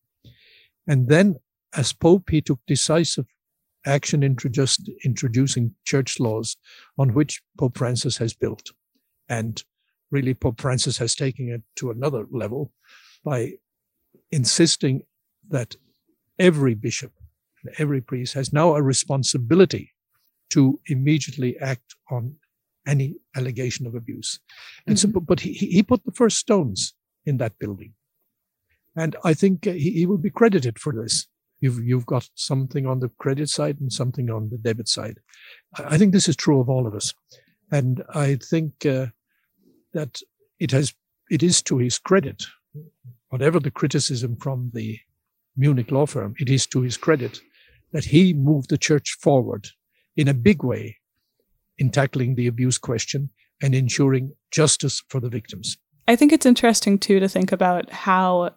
And 0.86 1.08
then, 1.08 1.36
as 1.76 1.92
Pope, 1.92 2.30
he 2.30 2.40
took 2.40 2.60
decisive 2.66 3.26
action 3.86 4.22
introduced, 4.22 4.90
introducing 5.04 5.74
church 5.84 6.18
laws 6.18 6.56
on 6.98 7.14
which 7.14 7.42
Pope 7.58 7.78
Francis 7.78 8.16
has 8.18 8.34
built. 8.34 8.70
And 9.28 9.62
really, 10.10 10.34
Pope 10.34 10.60
Francis 10.60 10.98
has 10.98 11.14
taken 11.14 11.48
it 11.48 11.62
to 11.76 11.90
another 11.90 12.26
level 12.30 12.72
by 13.24 13.54
insisting 14.30 15.02
that 15.50 15.76
every 16.38 16.74
bishop, 16.74 17.12
and 17.62 17.74
every 17.78 18.00
priest 18.00 18.34
has 18.34 18.52
now 18.52 18.74
a 18.74 18.82
responsibility 18.82 19.92
to 20.50 20.80
immediately 20.86 21.58
act 21.58 21.94
on 22.10 22.36
any 22.88 23.14
allegation 23.36 23.86
of 23.86 23.94
abuse. 23.94 24.40
And 24.86 24.96
mm-hmm. 24.96 25.12
so, 25.12 25.20
but 25.20 25.40
he, 25.40 25.52
he 25.52 25.82
put 25.82 26.04
the 26.04 26.12
first 26.12 26.38
stones 26.38 26.94
in 27.24 27.36
that 27.36 27.58
building. 27.58 27.92
And 28.96 29.14
I 29.22 29.34
think 29.34 29.66
uh, 29.66 29.72
he, 29.72 29.90
he 29.90 30.06
will 30.06 30.18
be 30.18 30.30
credited 30.30 30.78
for 30.78 30.92
this. 30.92 31.26
You've, 31.60 31.84
you've 31.84 32.06
got 32.06 32.28
something 32.34 32.86
on 32.86 33.00
the 33.00 33.10
credit 33.18 33.48
side 33.48 33.80
and 33.80 33.92
something 33.92 34.30
on 34.30 34.48
the 34.50 34.58
debit 34.58 34.88
side. 34.88 35.18
I 35.76 35.98
think 35.98 36.12
this 36.12 36.28
is 36.28 36.36
true 36.36 36.60
of 36.60 36.68
all 36.68 36.86
of 36.86 36.94
us. 36.94 37.14
And 37.70 38.02
I 38.14 38.36
think 38.36 38.86
uh, 38.86 39.06
that 39.92 40.22
it 40.58 40.70
has, 40.70 40.94
it 41.30 41.42
is 41.42 41.62
to 41.62 41.78
his 41.78 41.98
credit, 41.98 42.44
whatever 43.28 43.60
the 43.60 43.70
criticism 43.70 44.36
from 44.36 44.70
the 44.72 44.98
Munich 45.56 45.90
law 45.90 46.06
firm, 46.06 46.34
it 46.38 46.48
is 46.48 46.66
to 46.68 46.82
his 46.82 46.96
credit 46.96 47.40
that 47.92 48.04
he 48.04 48.32
moved 48.32 48.70
the 48.70 48.78
church 48.78 49.16
forward 49.20 49.68
in 50.16 50.28
a 50.28 50.34
big 50.34 50.62
way 50.62 50.97
in 51.78 51.90
tackling 51.90 52.34
the 52.34 52.46
abuse 52.46 52.78
question 52.78 53.30
and 53.62 53.74
ensuring 53.74 54.32
justice 54.50 55.02
for 55.08 55.20
the 55.20 55.28
victims. 55.28 55.76
I 56.06 56.16
think 56.16 56.32
it's 56.32 56.46
interesting 56.46 56.98
too 56.98 57.20
to 57.20 57.28
think 57.28 57.52
about 57.52 57.90
how 57.90 58.54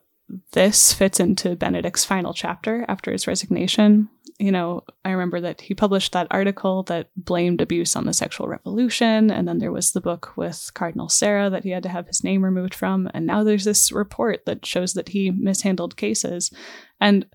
this 0.54 0.94
fits 0.94 1.20
into 1.20 1.56
Benedict's 1.56 2.06
final 2.06 2.34
chapter 2.34 2.86
after 2.88 3.12
his 3.12 3.28
resignation. 3.28 4.10
You 4.40 4.52
know, 4.52 4.84
I 5.04 5.12
remember 5.12 5.42
that 5.42 5.60
he 5.60 5.74
published 5.74 6.14
that 6.14 6.28
article 6.32 6.84
that 6.84 7.10
blamed 7.18 7.60
abuse 7.60 7.96
on 7.96 8.06
the 8.06 8.14
sexual 8.14 8.48
revolution. 8.48 9.30
And 9.30 9.48
then 9.48 9.60
there 9.60 9.74
was 9.74 9.92
the 9.92 10.02
book 10.02 10.32
with 10.38 10.72
Cardinal 10.74 11.10
Sarah 11.10 11.50
that 11.50 11.64
he 11.64 11.72
had 11.72 11.84
to 11.84 11.90
have 11.90 12.08
his 12.08 12.24
name 12.24 12.44
removed 12.44 12.74
from. 12.74 13.10
And 13.14 13.26
now 13.26 13.44
there's 13.44 13.66
this 13.66 13.92
report 13.92 14.46
that 14.46 14.66
shows 14.66 14.94
that 14.94 15.10
he 15.10 15.32
mishandled 15.32 15.98
cases. 15.98 16.52
And 17.00 17.26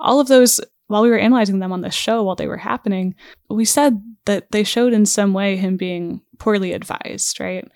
all 0.00 0.18
of 0.18 0.28
those 0.28 0.60
while 0.88 1.02
we 1.02 1.10
were 1.10 1.18
analyzing 1.18 1.58
them 1.58 1.72
on 1.72 1.80
the 1.80 1.90
show 1.90 2.22
while 2.22 2.36
they 2.36 2.46
were 2.46 2.56
happening, 2.56 3.14
we 3.50 3.64
said 3.64 4.00
that 4.26 4.50
they 4.50 4.62
showed 4.62 4.92
in 4.92 5.06
some 5.06 5.32
way 5.32 5.56
him 5.56 5.76
being 5.76 6.20
poorly 6.38 6.72
advised, 6.72 7.40
right? 7.40 7.66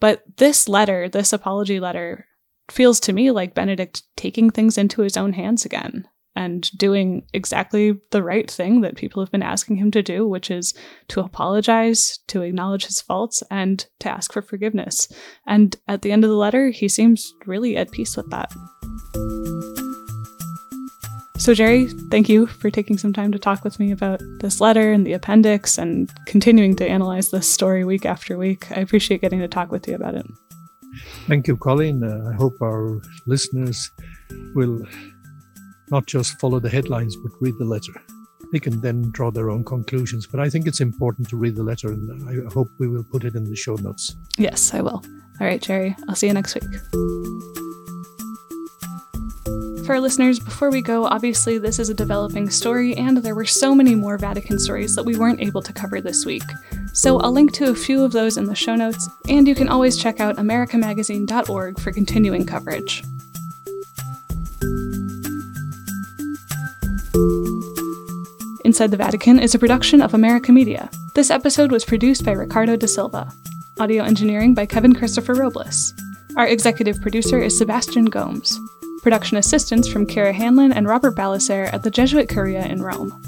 But 0.00 0.22
this 0.36 0.68
letter, 0.68 1.08
this 1.08 1.32
apology 1.32 1.80
letter, 1.80 2.26
feels 2.70 3.00
to 3.00 3.12
me 3.12 3.30
like 3.30 3.54
Benedict 3.54 4.02
taking 4.16 4.50
things 4.50 4.76
into 4.76 5.02
his 5.02 5.16
own 5.16 5.32
hands 5.32 5.64
again 5.64 6.06
and 6.36 6.70
doing 6.78 7.26
exactly 7.32 7.98
the 8.12 8.22
right 8.22 8.48
thing 8.48 8.82
that 8.82 8.96
people 8.96 9.20
have 9.20 9.32
been 9.32 9.42
asking 9.42 9.76
him 9.76 9.90
to 9.90 10.02
do, 10.02 10.26
which 10.26 10.50
is 10.52 10.72
to 11.08 11.20
apologize, 11.20 12.20
to 12.28 12.42
acknowledge 12.42 12.86
his 12.86 13.00
faults, 13.00 13.42
and 13.50 13.86
to 13.98 14.08
ask 14.08 14.32
for 14.32 14.42
forgiveness. 14.42 15.08
And 15.46 15.74
at 15.88 16.02
the 16.02 16.12
end 16.12 16.22
of 16.22 16.30
the 16.30 16.36
letter, 16.36 16.70
he 16.70 16.88
seems 16.88 17.34
really 17.44 17.76
at 17.76 17.90
peace 17.90 18.16
with 18.16 18.30
that. 18.30 18.52
So, 21.38 21.54
Jerry, 21.54 21.86
thank 22.10 22.28
you 22.28 22.48
for 22.48 22.68
taking 22.68 22.98
some 22.98 23.12
time 23.12 23.30
to 23.30 23.38
talk 23.38 23.62
with 23.62 23.78
me 23.78 23.92
about 23.92 24.20
this 24.40 24.60
letter 24.60 24.92
and 24.92 25.06
the 25.06 25.12
appendix 25.12 25.78
and 25.78 26.10
continuing 26.26 26.74
to 26.76 26.86
analyze 26.86 27.30
this 27.30 27.48
story 27.48 27.84
week 27.84 28.04
after 28.04 28.36
week. 28.36 28.70
I 28.72 28.80
appreciate 28.80 29.20
getting 29.20 29.38
to 29.38 29.46
talk 29.46 29.70
with 29.70 29.86
you 29.86 29.94
about 29.94 30.16
it. 30.16 30.26
Thank 31.28 31.46
you, 31.46 31.56
Colleen. 31.56 32.02
Uh, 32.02 32.30
I 32.32 32.34
hope 32.34 32.60
our 32.60 33.00
listeners 33.26 33.88
will 34.56 34.84
not 35.90 36.06
just 36.06 36.40
follow 36.40 36.58
the 36.58 36.68
headlines, 36.68 37.14
but 37.16 37.30
read 37.40 37.54
the 37.58 37.64
letter. 37.64 37.92
They 38.52 38.58
can 38.58 38.80
then 38.80 39.10
draw 39.12 39.30
their 39.30 39.48
own 39.48 39.64
conclusions. 39.64 40.26
But 40.26 40.40
I 40.40 40.50
think 40.50 40.66
it's 40.66 40.80
important 40.80 41.28
to 41.28 41.36
read 41.36 41.54
the 41.54 41.62
letter, 41.62 41.92
and 41.92 42.28
I 42.28 42.52
hope 42.52 42.68
we 42.78 42.88
will 42.88 43.04
put 43.04 43.24
it 43.24 43.36
in 43.36 43.44
the 43.44 43.54
show 43.54 43.76
notes. 43.76 44.16
Yes, 44.38 44.74
I 44.74 44.80
will. 44.80 45.04
All 45.40 45.46
right, 45.46 45.62
Jerry, 45.62 45.94
I'll 46.08 46.16
see 46.16 46.26
you 46.26 46.32
next 46.34 46.56
week 46.56 47.67
for 49.88 49.94
our 49.94 50.00
listeners, 50.02 50.38
before 50.38 50.70
we 50.70 50.82
go, 50.82 51.06
obviously 51.06 51.56
this 51.56 51.78
is 51.78 51.88
a 51.88 51.94
developing 51.94 52.50
story, 52.50 52.94
and 52.98 53.16
there 53.16 53.34
were 53.34 53.46
so 53.46 53.74
many 53.74 53.94
more 53.94 54.18
Vatican 54.18 54.58
stories 54.58 54.94
that 54.94 55.02
we 55.02 55.16
weren't 55.16 55.40
able 55.40 55.62
to 55.62 55.72
cover 55.72 55.98
this 55.98 56.26
week. 56.26 56.42
So 56.92 57.18
I'll 57.20 57.32
link 57.32 57.52
to 57.52 57.70
a 57.70 57.74
few 57.74 58.04
of 58.04 58.12
those 58.12 58.36
in 58.36 58.44
the 58.44 58.54
show 58.54 58.74
notes, 58.74 59.08
and 59.30 59.48
you 59.48 59.54
can 59.54 59.66
always 59.66 59.96
check 59.96 60.20
out 60.20 60.36
americamagazine.org 60.36 61.80
for 61.80 61.90
continuing 61.90 62.44
coverage. 62.44 63.02
Inside 68.66 68.90
the 68.90 68.98
Vatican 68.98 69.38
is 69.38 69.54
a 69.54 69.58
production 69.58 70.02
of 70.02 70.12
America 70.12 70.52
Media. 70.52 70.90
This 71.14 71.30
episode 71.30 71.72
was 71.72 71.86
produced 71.86 72.26
by 72.26 72.32
Ricardo 72.32 72.76
da 72.76 72.86
Silva. 72.86 73.32
Audio 73.80 74.04
engineering 74.04 74.52
by 74.52 74.66
Kevin 74.66 74.94
Christopher 74.94 75.32
Robles. 75.32 75.94
Our 76.36 76.46
executive 76.46 77.00
producer 77.00 77.38
is 77.38 77.56
Sebastian 77.56 78.04
Gomes. 78.04 78.60
Production 79.02 79.36
assistance 79.36 79.88
from 79.88 80.06
Kara 80.06 80.32
Hanlon 80.32 80.72
and 80.72 80.86
Robert 80.86 81.14
Ballecer 81.14 81.72
at 81.72 81.82
the 81.82 81.90
Jesuit 81.90 82.28
Curia 82.28 82.66
in 82.66 82.82
Rome. 82.82 83.22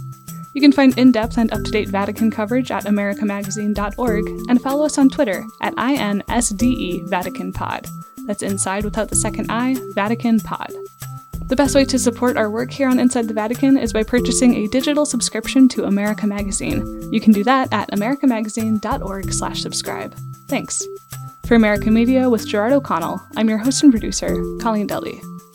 You 0.52 0.60
can 0.60 0.72
find 0.72 0.98
in 0.98 1.12
depth 1.12 1.38
and 1.38 1.52
up 1.52 1.62
to 1.62 1.70
date 1.70 1.88
Vatican 1.88 2.30
coverage 2.30 2.70
at 2.70 2.84
americamagazine.org 2.84 4.26
and 4.48 4.60
follow 4.60 4.84
us 4.84 4.98
on 4.98 5.08
Twitter 5.08 5.44
at 5.60 5.74
INSDE 5.76 7.08
Vatican 7.08 7.52
Pod. 7.52 7.86
That's 8.26 8.42
inside 8.42 8.84
without 8.84 9.08
the 9.08 9.16
second 9.16 9.50
I, 9.50 9.76
Vatican 9.94 10.40
Pod. 10.40 10.72
The 11.46 11.56
best 11.56 11.74
way 11.74 11.84
to 11.84 11.98
support 11.98 12.36
our 12.36 12.50
work 12.50 12.70
here 12.70 12.88
on 12.88 13.00
Inside 13.00 13.26
the 13.26 13.34
Vatican 13.34 13.76
is 13.76 13.92
by 13.92 14.04
purchasing 14.04 14.54
a 14.54 14.68
digital 14.68 15.04
subscription 15.04 15.68
to 15.70 15.84
America 15.84 16.24
Magazine. 16.26 17.12
You 17.12 17.20
can 17.20 17.32
do 17.32 17.42
that 17.44 17.72
at 17.72 17.90
americamagazine.org/subscribe. 17.90 20.14
Thanks. 20.46 20.86
For 21.46 21.56
American 21.56 21.94
Media 21.94 22.30
with 22.30 22.46
Gerard 22.46 22.72
O'Connell, 22.72 23.20
I'm 23.36 23.48
your 23.48 23.58
host 23.58 23.82
and 23.82 23.92
producer, 23.92 24.40
Colleen 24.60 24.86
Dulle. 24.86 25.20